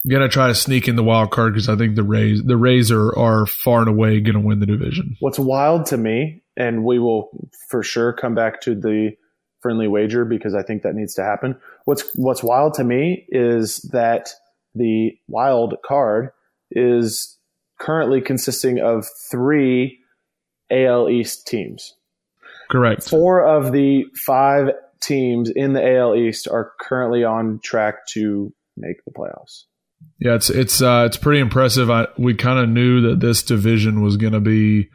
I'm 0.05 0.11
gonna 0.11 0.29
try 0.29 0.49
to 0.49 0.55
sneak 0.55 0.87
in 0.87 0.97
the 0.97 1.05
wild 1.05 1.31
card 1.31 1.55
because 1.55 1.69
I 1.69 1.77
think 1.77 1.97
the 1.97 2.03
Rays 2.03 2.43
the 2.43 2.57
Rays 2.57 2.91
are, 2.91 3.17
are 3.19 3.47
far 3.47 3.81
and 3.81 3.89
away 3.89 4.21
gonna 4.21 4.41
win 4.41 4.61
the 4.61 4.67
division. 4.67 5.17
What's 5.21 5.39
wild 5.39 5.87
to 5.87 5.97
me, 5.97 6.43
and 6.57 6.85
we 6.85 6.99
will 6.99 7.49
for 7.69 7.83
sure 7.83 8.13
come 8.13 8.35
back 8.35 8.61
to 8.63 8.75
the 8.75 9.13
friendly 9.61 9.89
wager 9.89 10.27
because 10.27 10.55
I 10.55 10.63
think 10.63 10.83
that 10.83 10.95
needs 10.95 11.15
to 11.15 11.23
happen. 11.23 11.57
What's 11.87 12.05
what's 12.17 12.43
wild 12.43 12.75
to 12.75 12.85
me 12.85 13.27
is 13.31 13.79
that 13.93 14.31
the 14.75 15.17
wild 15.27 15.77
card 15.87 16.31
is 16.71 17.39
currently 17.81 18.21
consisting 18.21 18.81
of 18.81 19.07
three 19.31 20.01
AL 20.71 21.09
East 21.09 21.47
teams. 21.47 21.95
Correct. 22.71 23.09
Four 23.09 23.47
of 23.47 23.73
the 23.73 24.05
five 24.27 24.71
teams 25.01 25.51
in 25.51 25.73
the 25.75 25.97
AL 25.97 26.15
East 26.17 26.49
are 26.49 26.73
currently 26.81 27.25
on 27.25 27.61
track 27.63 28.07
to 28.09 28.53
make 28.77 29.05
the 29.05 29.11
playoffs. 29.11 29.65
Yeah, 30.19 30.35
it's 30.35 30.51
it's 30.51 30.81
uh, 30.83 31.05
it's 31.07 31.17
pretty 31.17 31.41
impressive. 31.41 31.91
I 31.91 32.09
we 32.19 32.35
kind 32.35 32.59
of 32.59 32.69
knew 32.69 33.01
that 33.09 33.21
this 33.21 33.43
division 33.43 34.03
was 34.03 34.17
gonna 34.17 34.41
be 34.41 34.89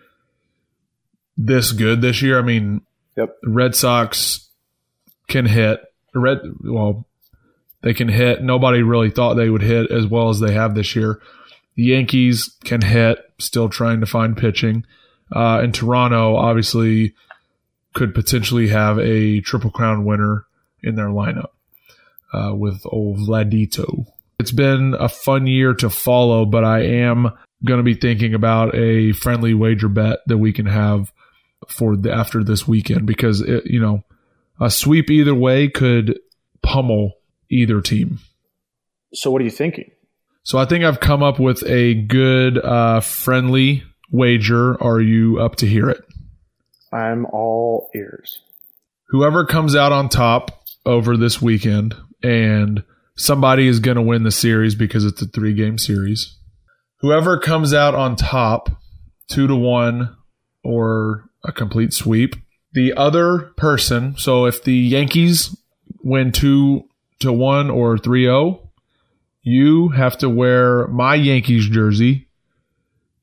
this 1.38 1.72
good 1.72 2.02
this 2.02 2.22
year. 2.22 2.40
I 2.40 2.42
mean, 2.42 2.82
Yep. 3.20 3.38
Red 3.44 3.76
Sox 3.76 4.50
can 5.28 5.46
hit. 5.46 5.82
Red 6.16 6.40
well, 6.64 7.06
they 7.82 7.94
can 7.94 8.08
hit. 8.08 8.42
Nobody 8.42 8.82
really 8.82 9.10
thought 9.10 9.34
they 9.34 9.50
would 9.50 9.62
hit 9.62 9.92
as 9.92 10.08
well 10.08 10.30
as 10.30 10.40
they 10.40 10.54
have 10.54 10.74
this 10.74 10.96
year. 10.96 11.22
The 11.76 11.84
Yankees 11.84 12.56
can 12.64 12.82
hit, 12.82 13.20
still 13.38 13.68
trying 13.68 14.00
to 14.00 14.06
find 14.06 14.38
pitching. 14.38 14.86
Uh, 15.34 15.60
and 15.62 15.74
Toronto 15.74 16.36
obviously 16.36 17.14
could 17.94 18.14
potentially 18.14 18.68
have 18.70 19.00
a 19.00 19.42
triple 19.42 19.72
crown 19.72 20.06
winner 20.06 20.46
in 20.82 20.96
their 20.96 21.08
lineup 21.08 21.52
uh, 22.34 22.54
with 22.56 22.82
old 22.86 23.18
Vladito. 23.18 24.06
It's 24.40 24.52
been 24.52 24.96
a 24.98 25.10
fun 25.10 25.48
year 25.48 25.74
to 25.76 25.90
follow, 25.90 26.46
but 26.46 26.64
I 26.64 26.84
am 26.84 27.32
going 27.66 27.80
to 27.80 27.84
be 27.84 27.94
thinking 27.94 28.34
about 28.34 28.74
a 28.76 29.12
friendly 29.12 29.54
wager 29.54 29.90
bet 29.90 30.20
that 30.28 30.38
we 30.38 30.54
can 30.54 30.66
have 30.66 31.12
for 31.68 31.98
the, 31.98 32.12
after 32.12 32.44
this 32.44 32.68
weekend 32.68 33.06
because 33.06 33.42
it, 33.42 33.66
you 33.66 33.80
know 33.80 34.04
a 34.62 34.70
sweep 34.70 35.10
either 35.10 35.36
way 35.36 35.68
could 35.68 36.20
pummel 36.62 37.14
either 37.50 37.82
team. 37.82 38.20
So, 39.14 39.32
what 39.32 39.42
are 39.42 39.46
you 39.46 39.52
thinking? 39.52 39.92
So 40.44 40.58
I 40.58 40.66
think 40.66 40.84
I've 40.84 41.00
come 41.00 41.22
up 41.22 41.40
with 41.40 41.64
a 41.66 41.94
good 41.94 42.58
uh, 42.58 43.02
friendly 43.02 43.84
wager. 44.12 44.82
Are 44.82 45.02
you 45.02 45.40
up 45.40 45.56
to 45.58 45.68
hear 45.68 45.90
it? 45.90 46.02
I'm 46.92 47.26
all 47.26 47.90
ears. 47.96 48.40
Whoever 49.10 49.46
comes 49.46 49.76
out 49.76 49.92
on 49.92 50.10
top 50.10 50.64
over 50.86 51.18
this 51.18 51.42
weekend, 51.42 51.96
and 52.24 52.84
somebody 53.16 53.68
is 53.68 53.80
going 53.80 53.96
to 53.96 54.02
win 54.02 54.24
the 54.24 54.32
series 54.32 54.76
because 54.76 55.06
it's 55.06 55.22
a 55.22 55.28
three 55.28 55.54
game 55.54 55.78
series. 55.78 56.38
Whoever 57.00 57.40
comes 57.40 57.74
out 57.74 57.96
on 57.96 58.16
top, 58.16 58.70
two 59.28 59.48
to 59.48 59.56
one, 59.56 60.16
or 60.64 61.26
a 61.44 61.52
complete 61.52 61.94
sweep, 61.94 62.36
the 62.74 62.94
other 62.94 63.52
person. 63.58 64.16
So 64.18 64.46
if 64.46 64.64
the 64.64 64.76
Yankees 64.76 65.56
win 66.04 66.32
two 66.32 66.84
to 67.20 67.34
one 67.34 67.70
or 67.70 67.98
3 67.98 68.24
0, 68.24 68.70
you 69.42 69.90
have 69.90 70.18
to 70.20 70.30
wear 70.30 70.88
my 70.88 71.16
Yankees 71.16 71.68
jersey 71.68 72.29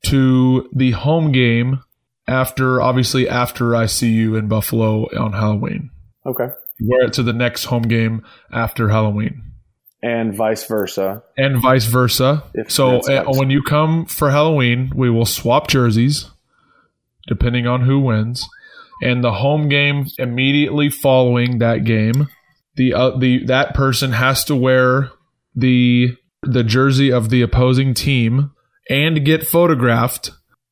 to 0.06 0.68
the 0.74 0.92
home 0.92 1.32
game 1.32 1.82
after, 2.26 2.80
obviously, 2.80 3.28
after 3.28 3.74
I 3.74 3.86
see 3.86 4.10
you 4.10 4.36
in 4.36 4.48
Buffalo 4.48 5.04
on 5.16 5.32
Halloween. 5.32 5.90
Okay. 6.24 6.48
Wear 6.80 7.06
it 7.06 7.12
to 7.14 7.22
the 7.22 7.32
next 7.32 7.64
home 7.64 7.82
game 7.82 8.24
after 8.52 8.88
Halloween. 8.88 9.42
And 10.02 10.34
vice 10.34 10.66
versa. 10.66 11.22
And 11.36 11.60
vice 11.60 11.86
versa. 11.86 12.44
If 12.54 12.70
so 12.70 12.98
uh, 13.00 13.24
when 13.28 13.50
you 13.50 13.62
come 13.62 14.06
for 14.06 14.30
Halloween, 14.30 14.92
we 14.94 15.10
will 15.10 15.24
swap 15.24 15.68
jerseys 15.68 16.30
depending 17.26 17.66
on 17.66 17.82
who 17.82 18.00
wins. 18.00 18.48
And 19.02 19.22
the 19.22 19.32
home 19.32 19.68
game 19.68 20.06
immediately 20.18 20.88
following 20.88 21.58
that 21.58 21.84
game, 21.84 22.28
the 22.76 22.94
uh, 22.94 23.18
the 23.18 23.44
that 23.46 23.74
person 23.74 24.12
has 24.12 24.44
to 24.44 24.56
wear 24.56 25.10
the 25.54 26.16
the 26.42 26.64
jersey 26.64 27.12
of 27.12 27.28
the 27.28 27.42
opposing 27.42 27.92
team 27.92 28.52
and 28.88 29.24
get 29.24 29.46
photographed 29.46 30.30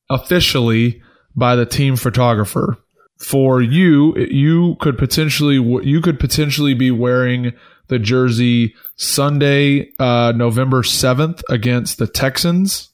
officially 0.09 1.01
by 1.35 1.55
the 1.55 1.65
team 1.65 1.95
photographer. 1.95 2.77
For 3.19 3.61
you, 3.61 4.15
you 4.17 4.75
could 4.81 4.97
potentially 4.97 5.55
you 5.55 6.01
could 6.01 6.19
potentially 6.19 6.73
be 6.73 6.91
wearing 6.91 7.53
the 7.87 7.99
jersey 7.99 8.75
Sunday, 8.97 9.91
uh, 9.99 10.33
November 10.35 10.83
seventh 10.83 11.41
against 11.49 11.97
the 11.97 12.07
Texans, 12.07 12.89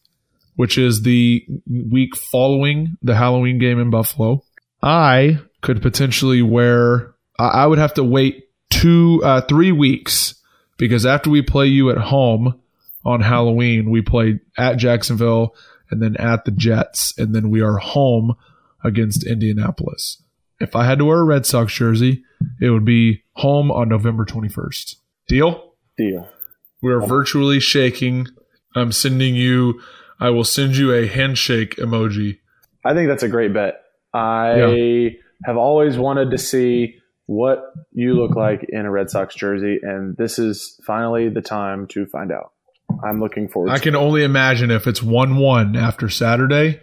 which 0.55 0.77
is 0.77 1.01
the 1.01 1.45
week 1.67 2.15
following 2.15 2.97
the 3.01 3.15
Halloween 3.15 3.57
game 3.57 3.79
in 3.79 3.89
Buffalo. 3.89 4.43
I 4.83 5.39
could 5.61 5.81
potentially 5.81 6.41
wear. 6.41 7.15
I 7.39 7.65
would 7.65 7.79
have 7.79 7.95
to 7.95 8.03
wait 8.03 8.49
two, 8.69 9.21
uh, 9.23 9.41
three 9.41 9.71
weeks 9.71 10.35
because 10.77 11.05
after 11.05 11.29
we 11.29 11.41
play 11.41 11.67
you 11.67 11.89
at 11.89 11.97
home 11.97 12.60
on 13.05 13.21
Halloween, 13.21 13.89
we 13.89 14.01
play 14.01 14.39
at 14.57 14.77
Jacksonville 14.77 15.55
and 15.89 16.01
then 16.01 16.15
at 16.17 16.45
the 16.45 16.51
Jets, 16.51 17.17
and 17.17 17.35
then 17.35 17.49
we 17.49 17.61
are 17.61 17.77
home 17.77 18.35
against 18.83 19.25
Indianapolis. 19.25 20.21
If 20.59 20.75
I 20.75 20.85
had 20.85 20.99
to 20.99 21.05
wear 21.05 21.19
a 21.19 21.23
Red 21.23 21.45
Sox 21.45 21.73
jersey, 21.73 22.23
it 22.61 22.69
would 22.69 22.85
be 22.85 23.23
home 23.33 23.71
on 23.71 23.89
November 23.89 24.25
21st. 24.25 24.95
Deal? 25.27 25.73
Deal. 25.97 26.27
We're 26.81 27.05
virtually 27.05 27.59
shaking. 27.59 28.27
I'm 28.75 28.91
sending 28.91 29.35
you, 29.35 29.81
I 30.19 30.29
will 30.29 30.43
send 30.43 30.77
you 30.77 30.93
a 30.93 31.07
handshake 31.07 31.75
emoji. 31.77 32.39
I 32.85 32.93
think 32.93 33.09
that's 33.09 33.23
a 33.23 33.27
great 33.27 33.53
bet. 33.53 33.81
I 34.13 35.17
have 35.45 35.57
always 35.57 35.97
wanted 35.97 36.31
to 36.31 36.37
see 36.37 36.95
what 37.25 37.63
you 37.91 38.13
look 38.13 38.35
like 38.35 38.65
in 38.69 38.85
a 38.85 38.91
Red 38.91 39.09
Sox 39.09 39.33
jersey, 39.35 39.79
and 39.81 40.15
this 40.17 40.37
is 40.37 40.79
finally 40.85 41.29
the 41.29 41.41
time 41.41 41.87
to 41.87 42.05
find 42.05 42.31
out. 42.31 42.51
I'm 43.03 43.19
looking 43.19 43.47
forward. 43.47 43.71
I 43.71 43.79
can 43.79 43.95
only 43.95 44.23
imagine 44.23 44.71
if 44.71 44.87
it's 44.87 45.01
1 45.01 45.37
1 45.37 45.75
after 45.75 46.09
Saturday. 46.09 46.81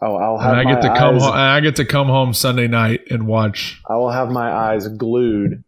Oh, 0.00 0.16
I'll 0.16 0.38
have 0.38 0.52
And 0.52 0.60
I 0.60 0.64
my 0.64 0.74
get 0.74 0.82
to 0.82 0.94
come 0.94 1.14
eyes, 1.16 1.22
home, 1.22 1.32
I 1.32 1.60
get 1.60 1.76
to 1.76 1.84
come 1.84 2.08
home 2.08 2.34
Sunday 2.34 2.68
night 2.68 3.02
and 3.10 3.26
watch. 3.26 3.80
I 3.88 3.96
will 3.96 4.10
have 4.10 4.30
my 4.30 4.50
eyes 4.50 4.86
glued. 4.86 5.64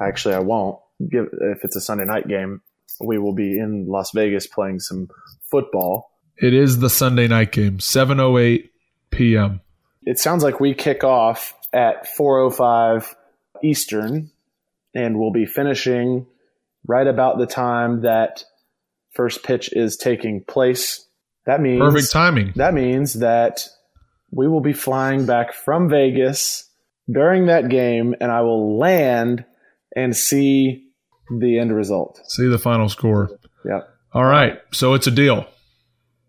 Actually, 0.00 0.34
I 0.34 0.40
won't. 0.40 0.78
Give 1.10 1.26
if 1.32 1.64
it's 1.64 1.74
a 1.74 1.80
Sunday 1.80 2.04
night 2.04 2.28
game, 2.28 2.60
we 3.00 3.18
will 3.18 3.34
be 3.34 3.58
in 3.58 3.86
Las 3.88 4.12
Vegas 4.14 4.46
playing 4.46 4.80
some 4.80 5.08
football. 5.50 6.10
It 6.36 6.54
is 6.54 6.78
the 6.78 6.90
Sunday 6.90 7.26
night 7.26 7.52
game, 7.52 7.78
7:08 7.78 8.68
p.m. 9.10 9.60
It 10.04 10.18
sounds 10.18 10.44
like 10.44 10.60
we 10.60 10.74
kick 10.74 11.02
off 11.02 11.54
at 11.72 12.06
4:05 12.16 13.14
Eastern, 13.62 14.30
and 14.94 15.18
we'll 15.18 15.32
be 15.32 15.46
finishing 15.46 16.26
right 16.86 17.06
about 17.06 17.38
the 17.38 17.46
time 17.46 18.02
that 18.02 18.44
first 19.14 19.42
pitch 19.42 19.70
is 19.72 19.96
taking 19.96 20.42
place. 20.44 21.06
That 21.46 21.60
means 21.60 21.80
Perfect 21.80 22.12
timing. 22.12 22.52
That 22.56 22.74
means 22.74 23.14
that 23.14 23.68
we 24.30 24.48
will 24.48 24.60
be 24.60 24.72
flying 24.72 25.26
back 25.26 25.52
from 25.52 25.88
Vegas 25.88 26.70
during 27.10 27.46
that 27.46 27.68
game, 27.68 28.14
and 28.20 28.30
I 28.32 28.40
will 28.40 28.78
land 28.78 29.44
and 29.94 30.16
see 30.16 30.88
the 31.38 31.58
end 31.58 31.74
result. 31.74 32.20
See 32.26 32.48
the 32.48 32.58
final 32.58 32.88
score. 32.88 33.30
Yep. 33.64 33.88
All 34.12 34.24
right, 34.24 34.60
so 34.72 34.94
it's 34.94 35.06
a 35.06 35.10
deal. 35.10 35.46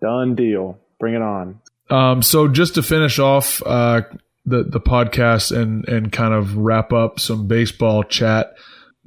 Done 0.01 0.35
deal. 0.35 0.79
Bring 0.99 1.15
it 1.15 1.21
on. 1.21 1.59
Um, 1.89 2.21
so 2.21 2.47
just 2.47 2.75
to 2.75 2.83
finish 2.83 3.19
off, 3.19 3.61
uh, 3.65 4.01
the 4.45 4.63
the 4.63 4.79
podcast 4.79 5.55
and 5.55 5.87
and 5.87 6.11
kind 6.11 6.33
of 6.33 6.57
wrap 6.57 6.93
up 6.93 7.19
some 7.19 7.47
baseball 7.47 8.03
chat. 8.03 8.53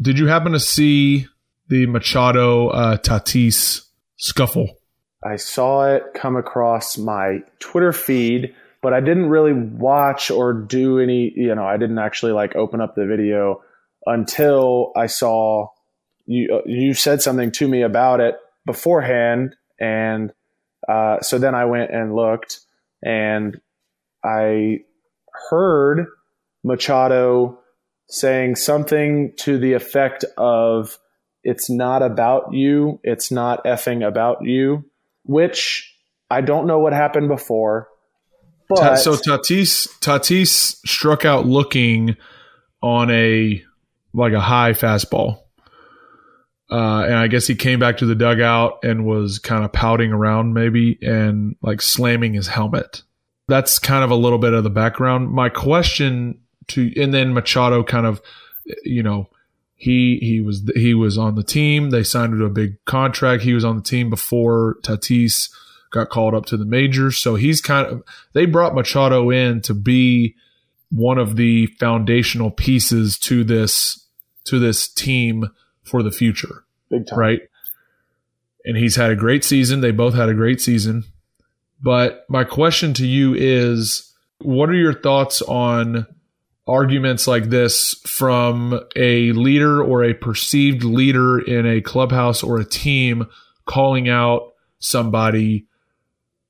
Did 0.00 0.18
you 0.18 0.26
happen 0.26 0.52
to 0.52 0.60
see 0.60 1.26
the 1.68 1.86
Machado 1.86 2.68
uh, 2.68 2.96
Tatis 2.98 3.82
scuffle? 4.16 4.78
I 5.24 5.36
saw 5.36 5.94
it 5.94 6.02
come 6.14 6.36
across 6.36 6.96
my 6.96 7.40
Twitter 7.58 7.92
feed, 7.92 8.54
but 8.82 8.92
I 8.92 9.00
didn't 9.00 9.28
really 9.28 9.52
watch 9.52 10.30
or 10.30 10.52
do 10.52 10.98
any, 10.98 11.32
you 11.34 11.54
know, 11.54 11.64
I 11.64 11.76
didn't 11.76 11.98
actually 11.98 12.32
like 12.32 12.54
open 12.56 12.80
up 12.80 12.94
the 12.94 13.06
video 13.06 13.62
until 14.06 14.92
I 14.96 15.06
saw 15.06 15.68
you 16.26 16.54
uh, 16.54 16.60
you 16.66 16.94
said 16.94 17.22
something 17.22 17.50
to 17.52 17.66
me 17.66 17.82
about 17.82 18.20
it 18.20 18.36
beforehand 18.66 19.56
and 19.80 20.32
uh, 20.88 21.20
so 21.20 21.38
then 21.38 21.54
I 21.54 21.64
went 21.64 21.90
and 21.90 22.14
looked 22.14 22.60
and 23.02 23.60
I 24.24 24.80
heard 25.50 26.06
Machado 26.62 27.60
saying 28.08 28.56
something 28.56 29.32
to 29.36 29.58
the 29.58 29.72
effect 29.72 30.24
of 30.36 30.98
it's 31.42 31.70
not 31.70 32.02
about 32.02 32.52
you, 32.52 33.00
it's 33.02 33.30
not 33.30 33.64
effing 33.64 34.06
about 34.06 34.44
you 34.44 34.84
which 35.28 35.94
I 36.30 36.40
don't 36.40 36.66
know 36.66 36.78
what 36.78 36.92
happened 36.92 37.28
before. 37.28 37.88
But 38.68 38.96
so 38.96 39.14
Tatis 39.14 39.86
Tatis 40.00 40.76
struck 40.86 41.24
out 41.24 41.46
looking 41.46 42.16
on 42.82 43.10
a 43.10 43.62
like 44.12 44.32
a 44.32 44.40
high 44.40 44.72
fastball. 44.72 45.42
Uh, 46.70 47.04
and 47.04 47.14
I 47.14 47.28
guess 47.28 47.46
he 47.46 47.54
came 47.54 47.78
back 47.78 47.98
to 47.98 48.06
the 48.06 48.14
dugout 48.14 48.80
and 48.82 49.06
was 49.06 49.38
kind 49.38 49.64
of 49.64 49.72
pouting 49.72 50.12
around 50.12 50.52
maybe 50.52 50.98
and 51.00 51.56
like 51.62 51.80
slamming 51.80 52.34
his 52.34 52.46
helmet. 52.46 53.02
That's 53.46 53.78
kind 53.78 54.04
of 54.04 54.10
a 54.10 54.14
little 54.14 54.38
bit 54.38 54.52
of 54.52 54.64
the 54.64 54.70
background. 54.70 55.30
My 55.30 55.48
question 55.48 56.40
to 56.68 56.92
and 57.00 57.14
then 57.14 57.32
Machado 57.32 57.82
kind 57.82 58.06
of 58.06 58.20
you 58.84 59.02
know 59.02 59.28
he 59.78 60.18
he 60.20 60.40
was 60.40 60.68
he 60.74 60.92
was 60.92 61.16
on 61.16 61.36
the 61.36 61.44
team. 61.44 61.90
They 61.90 62.02
signed 62.02 62.32
him 62.32 62.40
to 62.40 62.46
a 62.46 62.50
big 62.50 62.84
contract. 62.84 63.44
He 63.44 63.54
was 63.54 63.64
on 63.64 63.76
the 63.76 63.82
team 63.82 64.10
before 64.10 64.76
Tatis 64.82 65.50
got 65.90 66.10
called 66.10 66.34
up 66.34 66.46
to 66.46 66.56
the 66.56 66.64
majors. 66.64 67.16
So 67.16 67.36
he's 67.36 67.60
kind 67.60 67.86
of 67.86 68.02
they 68.32 68.44
brought 68.44 68.74
Machado 68.74 69.30
in 69.30 69.62
to 69.62 69.74
be 69.74 70.34
one 70.90 71.16
of 71.18 71.36
the 71.36 71.66
foundational 71.78 72.50
pieces 72.50 73.16
to 73.20 73.44
this 73.44 74.04
to 74.46 74.58
this 74.58 74.88
team 74.88 75.48
for 75.84 76.02
the 76.02 76.10
future. 76.10 76.64
Big 76.90 77.06
time. 77.06 77.18
Right? 77.18 77.40
And 78.64 78.76
he's 78.76 78.96
had 78.96 79.12
a 79.12 79.16
great 79.16 79.44
season. 79.44 79.80
They 79.80 79.92
both 79.92 80.14
had 80.14 80.28
a 80.28 80.34
great 80.34 80.60
season. 80.60 81.04
But 81.80 82.26
my 82.28 82.42
question 82.42 82.94
to 82.94 83.06
you 83.06 83.32
is 83.34 84.12
what 84.40 84.70
are 84.70 84.74
your 84.74 85.00
thoughts 85.00 85.40
on 85.42 86.04
arguments 86.68 87.26
like 87.26 87.44
this 87.44 87.94
from 88.06 88.78
a 88.94 89.32
leader 89.32 89.82
or 89.82 90.04
a 90.04 90.14
perceived 90.14 90.84
leader 90.84 91.38
in 91.38 91.66
a 91.66 91.80
clubhouse 91.80 92.42
or 92.42 92.58
a 92.58 92.64
team 92.64 93.26
calling 93.64 94.08
out 94.08 94.52
somebody 94.78 95.66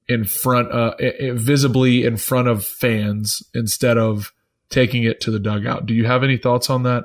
in 0.09 0.25
front 0.25 0.71
uh, 0.71 0.95
visibly 1.35 2.05
in 2.05 2.17
front 2.17 2.49
of 2.49 2.65
fans 2.65 3.43
instead 3.55 3.97
of 3.97 4.33
taking 4.71 5.05
it 5.05 5.21
to 5.21 5.31
the 5.31 5.39
dugout. 5.39 5.87
Do 5.87 5.95
you 5.95 6.07
have 6.07 6.25
any 6.25 6.37
thoughts 6.37 6.69
on 6.69 6.83
that? 6.83 7.05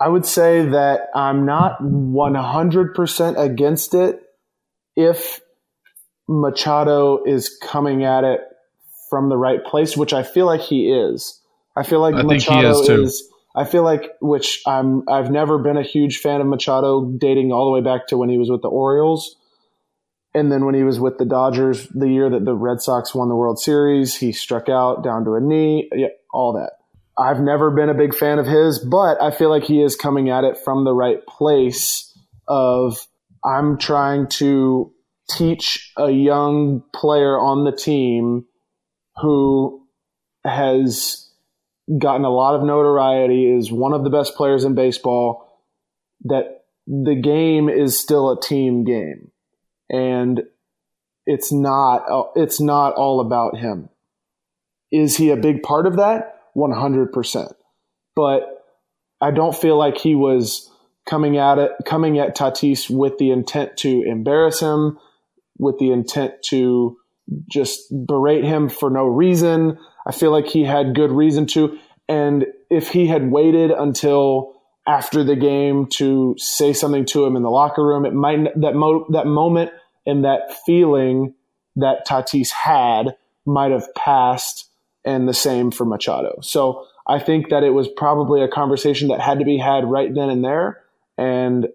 I 0.00 0.08
would 0.08 0.26
say 0.26 0.64
that 0.66 1.08
I'm 1.14 1.44
not 1.44 1.80
100% 1.80 3.38
against 3.38 3.94
it 3.94 4.22
if 4.96 5.40
Machado 6.28 7.24
is 7.24 7.56
coming 7.62 8.04
at 8.04 8.24
it 8.24 8.40
from 9.10 9.28
the 9.28 9.36
right 9.36 9.62
place, 9.64 9.96
which 9.96 10.12
I 10.12 10.22
feel 10.22 10.46
like 10.46 10.60
he 10.60 10.90
is. 10.90 11.41
I 11.76 11.82
feel 11.82 12.00
like 12.00 12.14
I 12.14 12.22
Machado 12.22 12.80
is, 12.80 12.88
is, 12.88 13.32
I 13.54 13.64
feel 13.64 13.82
like 13.82 14.10
which 14.20 14.60
I'm 14.66 15.08
I've 15.08 15.30
never 15.30 15.58
been 15.58 15.76
a 15.76 15.82
huge 15.82 16.18
fan 16.18 16.40
of 16.40 16.46
Machado 16.46 17.12
dating 17.18 17.52
all 17.52 17.66
the 17.66 17.70
way 17.70 17.80
back 17.80 18.08
to 18.08 18.16
when 18.16 18.28
he 18.28 18.38
was 18.38 18.50
with 18.50 18.62
the 18.62 18.68
Orioles. 18.68 19.36
And 20.34 20.50
then 20.50 20.64
when 20.64 20.74
he 20.74 20.82
was 20.82 20.98
with 20.98 21.18
the 21.18 21.26
Dodgers 21.26 21.86
the 21.88 22.08
year 22.08 22.30
that 22.30 22.44
the 22.44 22.54
Red 22.54 22.80
Sox 22.80 23.14
won 23.14 23.28
the 23.28 23.36
World 23.36 23.58
Series, 23.60 24.16
he 24.16 24.32
struck 24.32 24.68
out 24.68 25.04
down 25.04 25.24
to 25.24 25.34
a 25.34 25.40
knee, 25.40 25.90
yeah, 25.94 26.08
all 26.32 26.54
that. 26.54 26.72
I've 27.18 27.40
never 27.40 27.70
been 27.70 27.90
a 27.90 27.94
big 27.94 28.14
fan 28.14 28.38
of 28.38 28.46
his, 28.46 28.78
but 28.78 29.20
I 29.20 29.30
feel 29.30 29.50
like 29.50 29.64
he 29.64 29.82
is 29.82 29.94
coming 29.94 30.30
at 30.30 30.44
it 30.44 30.56
from 30.56 30.84
the 30.84 30.94
right 30.94 31.24
place 31.26 32.10
of 32.48 33.06
I'm 33.44 33.76
trying 33.76 34.28
to 34.28 34.92
teach 35.30 35.92
a 35.98 36.10
young 36.10 36.82
player 36.94 37.38
on 37.38 37.64
the 37.64 37.72
team 37.72 38.46
who 39.16 39.86
has 40.44 41.28
gotten 41.98 42.24
a 42.24 42.30
lot 42.30 42.54
of 42.54 42.62
notoriety, 42.62 43.50
is 43.50 43.72
one 43.72 43.92
of 43.92 44.04
the 44.04 44.10
best 44.10 44.34
players 44.36 44.64
in 44.64 44.74
baseball, 44.74 45.60
that 46.24 46.64
the 46.86 47.14
game 47.14 47.68
is 47.68 47.98
still 47.98 48.30
a 48.30 48.40
team 48.40 48.84
game. 48.84 49.30
And 49.90 50.42
it's 51.26 51.52
not 51.52 52.04
uh, 52.10 52.24
it's 52.34 52.60
not 52.60 52.94
all 52.94 53.20
about 53.20 53.56
him. 53.56 53.88
Is 54.90 55.16
he 55.16 55.30
a 55.30 55.36
big 55.36 55.62
part 55.62 55.86
of 55.86 55.96
that? 55.96 56.38
100%. 56.56 57.52
But 58.14 58.64
I 59.20 59.30
don't 59.30 59.56
feel 59.56 59.78
like 59.78 59.96
he 59.96 60.14
was 60.14 60.70
coming 61.08 61.38
at 61.38 61.58
it 61.58 61.72
coming 61.86 62.18
at 62.18 62.36
Tatis 62.36 62.90
with 62.90 63.18
the 63.18 63.30
intent 63.30 63.76
to 63.78 64.02
embarrass 64.02 64.60
him, 64.60 64.98
with 65.58 65.78
the 65.78 65.90
intent 65.90 66.34
to 66.50 66.96
just 67.50 67.82
berate 68.06 68.44
him 68.44 68.68
for 68.68 68.90
no 68.90 69.06
reason. 69.06 69.78
I 70.06 70.12
feel 70.12 70.30
like 70.30 70.46
he 70.46 70.64
had 70.64 70.94
good 70.94 71.10
reason 71.10 71.46
to. 71.48 71.78
And 72.08 72.46
if 72.70 72.88
he 72.88 73.06
had 73.06 73.30
waited 73.30 73.70
until 73.70 74.54
after 74.86 75.22
the 75.22 75.36
game 75.36 75.86
to 75.86 76.34
say 76.38 76.72
something 76.72 77.04
to 77.06 77.24
him 77.24 77.36
in 77.36 77.42
the 77.42 77.50
locker 77.50 77.84
room, 77.84 78.04
it 78.04 78.14
might 78.14 78.60
that 78.60 78.74
mo- 78.74 79.06
that 79.10 79.26
moment 79.26 79.70
and 80.06 80.24
that 80.24 80.56
feeling 80.66 81.34
that 81.76 82.06
Tatis 82.06 82.50
had 82.50 83.16
might 83.46 83.70
have 83.70 83.92
passed, 83.94 84.68
and 85.04 85.28
the 85.28 85.34
same 85.34 85.70
for 85.70 85.84
Machado. 85.84 86.38
So 86.42 86.86
I 87.06 87.18
think 87.18 87.50
that 87.50 87.62
it 87.62 87.70
was 87.70 87.88
probably 87.88 88.42
a 88.42 88.48
conversation 88.48 89.08
that 89.08 89.20
had 89.20 89.38
to 89.38 89.44
be 89.44 89.58
had 89.58 89.84
right 89.84 90.12
then 90.12 90.28
and 90.28 90.44
there, 90.44 90.82
and 91.16 91.68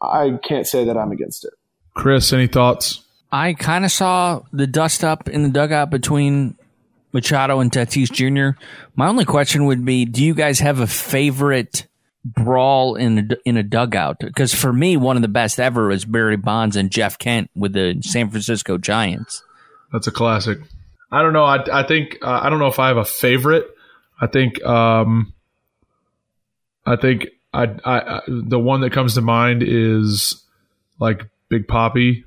I 0.00 0.38
can't 0.42 0.66
say 0.66 0.84
that 0.84 0.96
I'm 0.96 1.12
against 1.12 1.44
it. 1.44 1.52
Chris, 1.94 2.32
any 2.32 2.46
thoughts? 2.46 3.02
I 3.32 3.54
kind 3.54 3.84
of 3.84 3.92
saw 3.92 4.42
the 4.52 4.66
dust 4.66 5.04
up 5.04 5.28
in 5.28 5.42
the 5.42 5.48
dugout 5.48 5.90
between 5.90 6.56
Machado 7.12 7.60
and 7.60 7.70
Tatis 7.70 8.10
Jr. 8.10 8.58
My 8.96 9.08
only 9.08 9.24
question 9.24 9.66
would 9.66 9.84
be: 9.84 10.04
Do 10.04 10.24
you 10.24 10.34
guys 10.34 10.60
have 10.60 10.80
a 10.80 10.86
favorite 10.86 11.86
brawl 12.24 12.96
in 12.96 13.18
a, 13.18 13.36
in 13.44 13.56
a 13.56 13.62
dugout? 13.62 14.18
Because 14.20 14.54
for 14.54 14.72
me, 14.72 14.96
one 14.96 15.16
of 15.16 15.22
the 15.22 15.28
best 15.28 15.58
ever 15.58 15.88
was 15.88 16.04
Barry 16.04 16.36
Bonds 16.36 16.76
and 16.76 16.90
Jeff 16.90 17.18
Kent 17.18 17.50
with 17.54 17.72
the 17.72 18.00
San 18.02 18.30
Francisco 18.30 18.78
Giants. 18.78 19.42
That's 19.92 20.06
a 20.06 20.12
classic. 20.12 20.58
I 21.12 21.22
don't 21.22 21.32
know. 21.32 21.44
I, 21.44 21.80
I 21.80 21.86
think 21.86 22.18
uh, 22.22 22.40
I 22.42 22.50
don't 22.50 22.60
know 22.60 22.68
if 22.68 22.78
I 22.78 22.88
have 22.88 22.96
a 22.96 23.04
favorite. 23.04 23.66
I 24.20 24.26
think 24.26 24.62
um, 24.64 25.32
I 26.86 26.96
think 26.96 27.26
I, 27.52 27.64
I, 27.84 28.00
I 28.00 28.20
the 28.28 28.58
one 28.58 28.82
that 28.82 28.92
comes 28.92 29.14
to 29.14 29.20
mind 29.20 29.62
is 29.66 30.44
like 30.98 31.28
Big 31.48 31.66
Poppy 31.66 32.24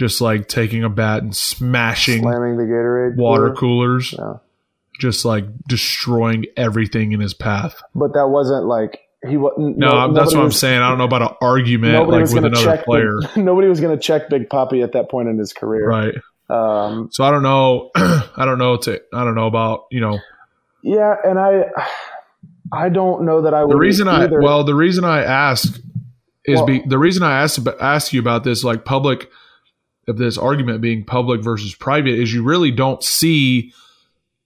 just 0.00 0.22
like 0.22 0.48
taking 0.48 0.82
a 0.82 0.88
bat 0.88 1.22
and 1.22 1.36
smashing 1.36 2.22
slamming 2.22 2.56
the 2.56 2.62
Gatorade 2.64 3.16
water 3.16 3.50
cooler. 3.52 3.54
coolers, 4.00 4.14
Yeah. 4.18 4.34
just 4.98 5.26
like 5.26 5.44
destroying 5.68 6.46
everything 6.56 7.12
in 7.12 7.20
his 7.20 7.34
path. 7.34 7.82
But 7.94 8.14
that 8.14 8.28
wasn't 8.28 8.64
like 8.64 8.98
he 9.28 9.36
wasn't. 9.36 9.76
No, 9.76 10.10
that's 10.14 10.34
what 10.34 10.42
I'm 10.42 10.50
saying. 10.52 10.80
I 10.80 10.88
don't 10.88 10.96
know 10.96 11.04
about 11.04 11.20
an 11.20 11.36
argument 11.42 12.08
like 12.08 12.22
was 12.22 12.32
with 12.34 12.46
another 12.46 12.78
player, 12.78 13.18
Big, 13.34 13.44
nobody 13.44 13.68
was 13.68 13.78
going 13.78 13.94
to 13.94 14.02
check 14.02 14.30
Big 14.30 14.48
Poppy 14.48 14.80
at 14.80 14.92
that 14.92 15.10
point 15.10 15.28
in 15.28 15.36
his 15.36 15.52
career. 15.52 15.86
right? 15.86 16.14
Um, 16.48 17.10
So 17.12 17.22
I 17.24 17.30
don't 17.30 17.42
know. 17.42 17.90
I 17.94 18.44
don't 18.46 18.56
know. 18.58 18.78
To 18.78 19.00
I 19.12 19.24
don't 19.24 19.34
know 19.34 19.46
about 19.48 19.84
you 19.90 20.00
know 20.00 20.18
yeah, 20.82 21.14
and 21.22 21.38
I, 21.38 21.64
I 22.72 22.88
don't 22.88 23.26
know 23.26 23.42
that 23.42 23.52
I 23.52 23.62
would. 23.64 23.74
the 23.74 23.78
reason 23.78 24.08
I 24.08 24.26
well 24.26 24.64
the 24.64 24.74
reason 24.74 25.04
I 25.04 25.22
ask 25.22 25.78
is 26.46 26.56
Well- 26.56 26.66
be 26.66 26.82
the 26.86 26.98
reason 26.98 27.22
I 27.22 27.42
asked 27.42 27.60
ask 27.80 28.14
you 28.14 28.20
about 28.20 28.44
this 28.44 28.64
like 28.64 28.86
public 28.86 29.28
of 30.08 30.18
this 30.18 30.38
argument 30.38 30.80
being 30.80 31.04
public 31.04 31.42
versus 31.42 31.74
private 31.74 32.14
is 32.14 32.32
you 32.32 32.42
really 32.42 32.70
don't 32.70 33.02
see 33.02 33.72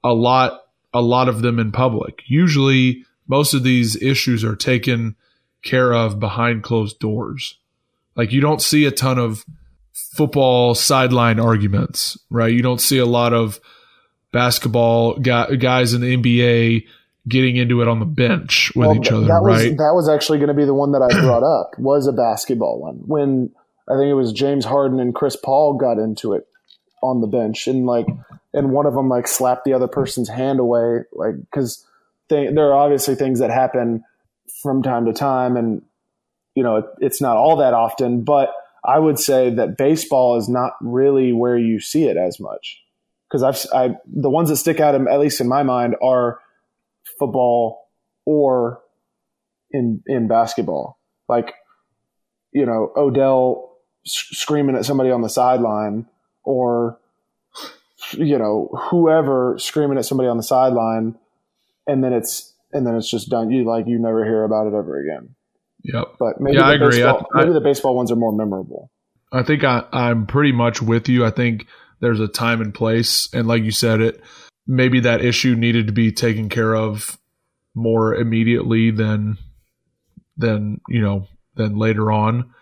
a 0.02 0.12
lot 0.12 0.60
a 0.92 1.02
lot 1.02 1.28
of 1.28 1.42
them 1.42 1.58
in 1.58 1.72
public. 1.72 2.22
Usually 2.26 3.04
most 3.26 3.54
of 3.54 3.62
these 3.62 4.00
issues 4.00 4.44
are 4.44 4.54
taken 4.56 5.16
care 5.62 5.92
of 5.92 6.20
behind 6.20 6.62
closed 6.62 6.98
doors. 6.98 7.58
Like 8.14 8.32
you 8.32 8.40
don't 8.40 8.62
see 8.62 8.84
a 8.84 8.90
ton 8.92 9.18
of 9.18 9.44
football 9.92 10.74
sideline 10.74 11.40
arguments, 11.40 12.18
right? 12.30 12.52
You 12.52 12.62
don't 12.62 12.80
see 12.80 12.98
a 12.98 13.06
lot 13.06 13.32
of 13.32 13.58
basketball 14.32 15.14
guys 15.18 15.94
in 15.94 16.00
the 16.00 16.16
NBA 16.16 16.84
getting 17.26 17.56
into 17.56 17.80
it 17.80 17.88
on 17.88 18.00
the 18.00 18.04
bench 18.06 18.70
with 18.76 18.88
Well, 18.88 18.96
each 18.96 19.10
other, 19.10 19.26
that 19.26 19.42
was 19.42 19.64
right? 19.64 19.76
that 19.78 19.92
was 19.94 20.08
actually 20.08 20.38
going 20.38 20.48
to 20.48 20.54
be 20.54 20.64
the 20.64 20.74
one 20.74 20.92
that 20.92 21.02
I 21.02 21.08
brought 21.22 21.42
up 21.42 21.78
was 21.78 22.06
a 22.06 22.12
basketball 22.12 22.80
one 22.80 22.96
when 23.06 23.50
I 23.88 23.96
think 23.96 24.10
it 24.10 24.14
was 24.14 24.32
James 24.32 24.64
Harden 24.64 25.00
and 25.00 25.14
Chris 25.14 25.36
Paul 25.36 25.74
got 25.74 25.98
into 25.98 26.32
it 26.32 26.46
on 27.02 27.20
the 27.20 27.26
bench 27.26 27.66
and 27.66 27.84
like 27.84 28.06
and 28.54 28.70
one 28.70 28.86
of 28.86 28.94
them 28.94 29.08
like 29.08 29.26
slapped 29.26 29.64
the 29.64 29.72
other 29.72 29.88
person's 29.88 30.28
hand 30.28 30.60
away, 30.60 31.00
like 31.12 31.34
because 31.40 31.84
there 32.30 32.72
are 32.72 32.74
obviously 32.74 33.16
things 33.16 33.40
that 33.40 33.50
happen 33.50 34.04
from 34.62 34.82
time 34.82 35.06
to 35.06 35.12
time, 35.12 35.56
and 35.56 35.82
you 36.54 36.62
know 36.62 36.76
it, 36.76 36.84
it's 37.00 37.20
not 37.20 37.36
all 37.36 37.56
that 37.56 37.74
often, 37.74 38.22
but 38.22 38.50
I 38.84 38.98
would 38.98 39.18
say 39.18 39.50
that 39.50 39.76
baseball 39.76 40.38
is 40.38 40.48
not 40.48 40.72
really 40.80 41.32
where 41.32 41.58
you 41.58 41.80
see 41.80 42.04
it 42.04 42.16
as 42.16 42.38
much 42.38 42.80
because 43.28 43.42
I've 43.42 43.66
I, 43.74 43.96
the 44.06 44.30
ones 44.30 44.48
that 44.48 44.56
stick 44.56 44.78
out, 44.78 44.94
at 44.94 45.20
least 45.20 45.40
in 45.40 45.48
my 45.48 45.64
mind, 45.64 45.96
are 46.00 46.38
football 47.18 47.88
or 48.24 48.80
in 49.72 50.02
in 50.06 50.28
basketball. 50.28 50.98
Like 51.28 51.54
you 52.52 52.66
know 52.66 52.92
Odell 52.96 53.73
screaming 54.04 54.76
at 54.76 54.84
somebody 54.84 55.10
on 55.10 55.22
the 55.22 55.28
sideline, 55.28 56.06
or 56.42 56.98
you 58.12 58.38
know 58.38 58.70
whoever 58.90 59.56
screaming 59.58 59.98
at 59.98 60.04
somebody 60.04 60.28
on 60.28 60.36
the 60.36 60.42
sideline, 60.42 61.16
and 61.86 62.02
then 62.02 62.12
it's 62.12 62.54
and 62.72 62.86
then 62.86 62.96
it's 62.96 63.10
just 63.10 63.30
done. 63.30 63.50
You 63.50 63.64
like 63.64 63.86
you 63.86 63.98
never 63.98 64.24
hear 64.24 64.44
about 64.44 64.66
it 64.66 64.74
ever 64.74 65.00
again. 65.00 65.34
Yep. 65.84 66.16
But 66.18 66.40
maybe 66.40 66.56
yeah, 66.56 66.62
the 66.62 66.68
I 66.68 66.74
agree. 66.74 67.02
Baseball, 67.02 67.26
I, 67.34 67.40
maybe 67.40 67.52
the 67.52 67.60
baseball 67.60 67.94
ones 67.94 68.10
are 68.10 68.16
more 68.16 68.32
memorable. 68.32 68.90
I 69.32 69.42
think 69.42 69.64
I, 69.64 69.84
I'm 69.92 70.26
pretty 70.26 70.52
much 70.52 70.80
with 70.80 71.08
you. 71.08 71.24
I 71.24 71.30
think 71.30 71.66
there's 72.00 72.20
a 72.20 72.28
time 72.28 72.60
and 72.60 72.72
place, 72.72 73.28
and 73.32 73.46
like 73.46 73.62
you 73.62 73.70
said, 73.70 74.00
it 74.00 74.20
maybe 74.66 75.00
that 75.00 75.24
issue 75.24 75.54
needed 75.54 75.86
to 75.86 75.92
be 75.92 76.10
taken 76.10 76.48
care 76.48 76.74
of 76.74 77.18
more 77.74 78.14
immediately 78.14 78.90
than 78.90 79.36
than 80.36 80.80
you 80.88 81.00
know 81.00 81.26
than 81.56 81.76
later 81.76 82.10
on. 82.10 82.52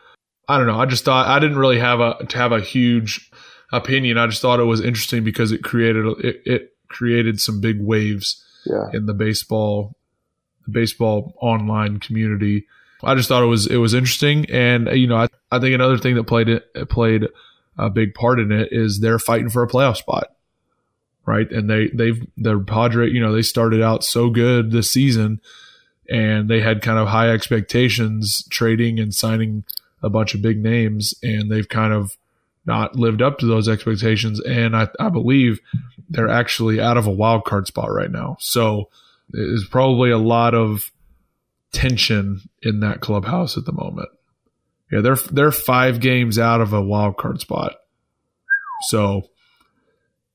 I 0.49 0.59
don't 0.59 0.67
know. 0.67 0.79
I 0.79 0.87
just 0.87 1.05
thought 1.05 1.27
I 1.29 1.39
didn't 1.39 1.59
really 1.59 1.79
have 1.79 2.01
a 2.01 2.25
to 2.29 2.39
have 2.39 2.53
a 2.53 2.61
huge 2.61 3.31
opinion. 3.73 4.19
I 4.19 4.27
just 4.27 4.43
thought 4.43 4.61
it 4.61 4.65
was 4.65 4.81
interesting 4.81 5.25
because 5.25 5.53
it 5.53 5.63
created 5.63 6.07
it, 6.25 6.43
it 6.45 6.77
created 6.89 7.41
some 7.41 7.61
big 7.61 7.81
waves 7.81 8.45
Yeah. 8.67 8.89
in 8.93 9.07
the 9.07 9.15
baseball 9.15 9.97
the 10.67 10.73
baseball 10.73 11.35
online 11.41 11.99
community. 11.99 12.67
I 13.05 13.15
just 13.17 13.29
thought 13.29 13.43
it 13.43 13.47
was 13.47 13.67
it 13.67 13.79
was 13.79 13.95
interesting, 13.95 14.49
and 14.51 14.89
you 14.93 15.07
know 15.09 15.17
I, 15.17 15.29
I 15.51 15.59
think 15.59 15.75
another 15.75 15.99
thing 15.99 16.15
that 16.17 16.25
played 16.25 16.49
it 16.49 16.89
played 16.89 17.27
a 17.79 17.89
big 17.91 18.15
part 18.15 18.39
in 18.39 18.53
it 18.53 18.69
is 18.71 19.01
they're 19.01 19.19
fighting 19.19 19.49
for 19.49 19.63
a 19.63 19.69
playoff 19.69 19.97
spot, 19.97 20.29
right? 21.27 21.51
And 21.51 21.69
they 21.69 21.89
they've 21.89 22.25
their 22.37 22.61
Padre, 22.61 23.11
you 23.11 23.21
know, 23.21 23.33
they 23.33 23.43
started 23.43 23.83
out 23.83 24.05
so 24.05 24.31
good 24.31 24.71
this 24.71 24.91
season, 24.91 25.41
and 26.09 26.49
they 26.49 26.61
had 26.61 26.81
kind 26.83 26.99
of 26.99 27.09
high 27.09 27.31
expectations 27.31 28.47
trading 28.51 29.01
and 29.01 29.13
signing 29.15 29.65
a 30.03 30.11
bunch 30.11 30.35
of 30.35 30.43
big 30.43 30.59
names, 30.63 31.15
and 31.23 31.51
they've 31.51 31.69
kind 31.69 31.93
of 31.93 32.17
not 32.65 32.97
lived 32.97 33.23
up 33.23 33.39
to 33.39 33.47
those 33.47 33.69
expectations, 33.69 34.41
and 34.41 34.77
I, 34.77 34.89
I 35.01 35.09
believe 35.09 35.61
they're 36.09 36.29
actually 36.29 36.81
out 36.81 36.97
of 36.97 37.07
a 37.07 37.11
wild 37.11 37.45
card 37.45 37.67
spot 37.67 37.91
right 37.93 38.11
now. 38.11 38.37
So 38.39 38.89
there's 39.31 39.67
probably 39.67 40.11
a 40.11 40.19
lot 40.19 40.55
of 40.55 40.91
tension 41.73 42.43
in 42.63 42.81
that 42.81 43.01
clubhouse 43.01 43.57
at 43.57 43.65
the 43.65 43.73
moment. 43.73 44.11
Yeah, 44.91 45.01
they're 45.01 45.17
they're 45.17 45.53
five 45.53 46.01
games 46.01 46.39
out 46.39 46.61
of 46.61 46.73
a 46.73 46.83
wild 46.83 47.17
card 47.17 47.41
spot. 47.41 47.77
So, 48.89 49.23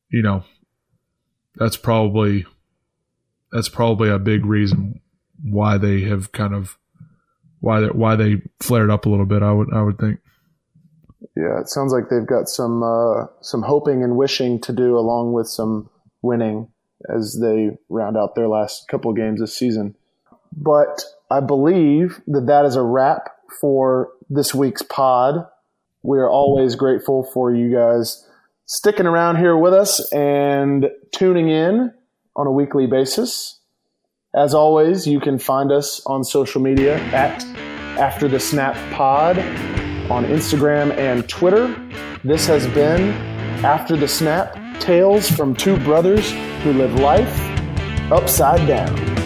you 0.09 0.23
know, 0.23 0.43
that's 1.55 1.77
probably 1.77 2.45
that's 3.51 3.69
probably 3.69 4.09
a 4.09 4.19
big 4.19 4.45
reason 4.45 4.99
why 5.43 5.77
they 5.77 6.01
have 6.01 6.31
kind 6.31 6.55
of 6.55 6.77
why 7.59 7.81
they 7.81 7.87
why 7.87 8.15
they 8.15 8.41
flared 8.59 8.89
up 8.89 9.05
a 9.05 9.09
little 9.09 9.25
bit. 9.25 9.43
I 9.43 9.51
would 9.51 9.73
I 9.73 9.81
would 9.81 9.97
think. 9.97 10.19
Yeah, 11.35 11.59
it 11.59 11.69
sounds 11.69 11.93
like 11.93 12.09
they've 12.09 12.25
got 12.25 12.47
some 12.47 12.83
uh, 12.83 13.25
some 13.41 13.63
hoping 13.63 14.03
and 14.03 14.15
wishing 14.15 14.59
to 14.61 14.73
do, 14.73 14.97
along 14.97 15.33
with 15.33 15.47
some 15.47 15.89
winning 16.21 16.69
as 17.13 17.37
they 17.41 17.71
round 17.89 18.17
out 18.17 18.35
their 18.35 18.47
last 18.47 18.87
couple 18.87 19.13
games 19.13 19.39
this 19.39 19.55
season. 19.55 19.95
But 20.51 21.03
I 21.29 21.39
believe 21.39 22.21
that 22.27 22.47
that 22.47 22.65
is 22.65 22.75
a 22.75 22.81
wrap 22.81 23.29
for 23.61 24.09
this 24.29 24.53
week's 24.53 24.81
pod. 24.81 25.45
We 26.03 26.17
are 26.19 26.29
always 26.29 26.75
grateful 26.75 27.29
for 27.33 27.53
you 27.53 27.71
guys 27.71 28.27
sticking 28.65 29.05
around 29.05 29.37
here 29.37 29.57
with 29.57 29.73
us 29.73 30.11
and 30.11 30.89
tuning 31.11 31.49
in 31.49 31.93
on 32.35 32.47
a 32.47 32.51
weekly 32.51 32.87
basis. 32.87 33.59
As 34.37 34.53
always, 34.53 35.07
you 35.07 35.19
can 35.19 35.39
find 35.39 35.71
us 35.71 35.99
on 36.05 36.23
social 36.23 36.61
media 36.61 36.99
at 37.05 37.43
After 37.97 38.27
the 38.27 38.39
Snap 38.39 38.75
Pod 38.93 39.39
on 40.11 40.25
Instagram 40.25 40.95
and 40.95 41.27
Twitter. 41.27 41.75
This 42.23 42.45
has 42.45 42.67
been 42.67 43.13
After 43.65 43.97
the 43.97 44.07
Snap 44.07 44.55
Tales 44.79 45.27
from 45.27 45.55
Two 45.55 45.75
Brothers 45.77 46.29
Who 46.61 46.73
Live 46.73 46.93
Life 46.99 47.35
Upside 48.11 48.67
Down. 48.67 49.16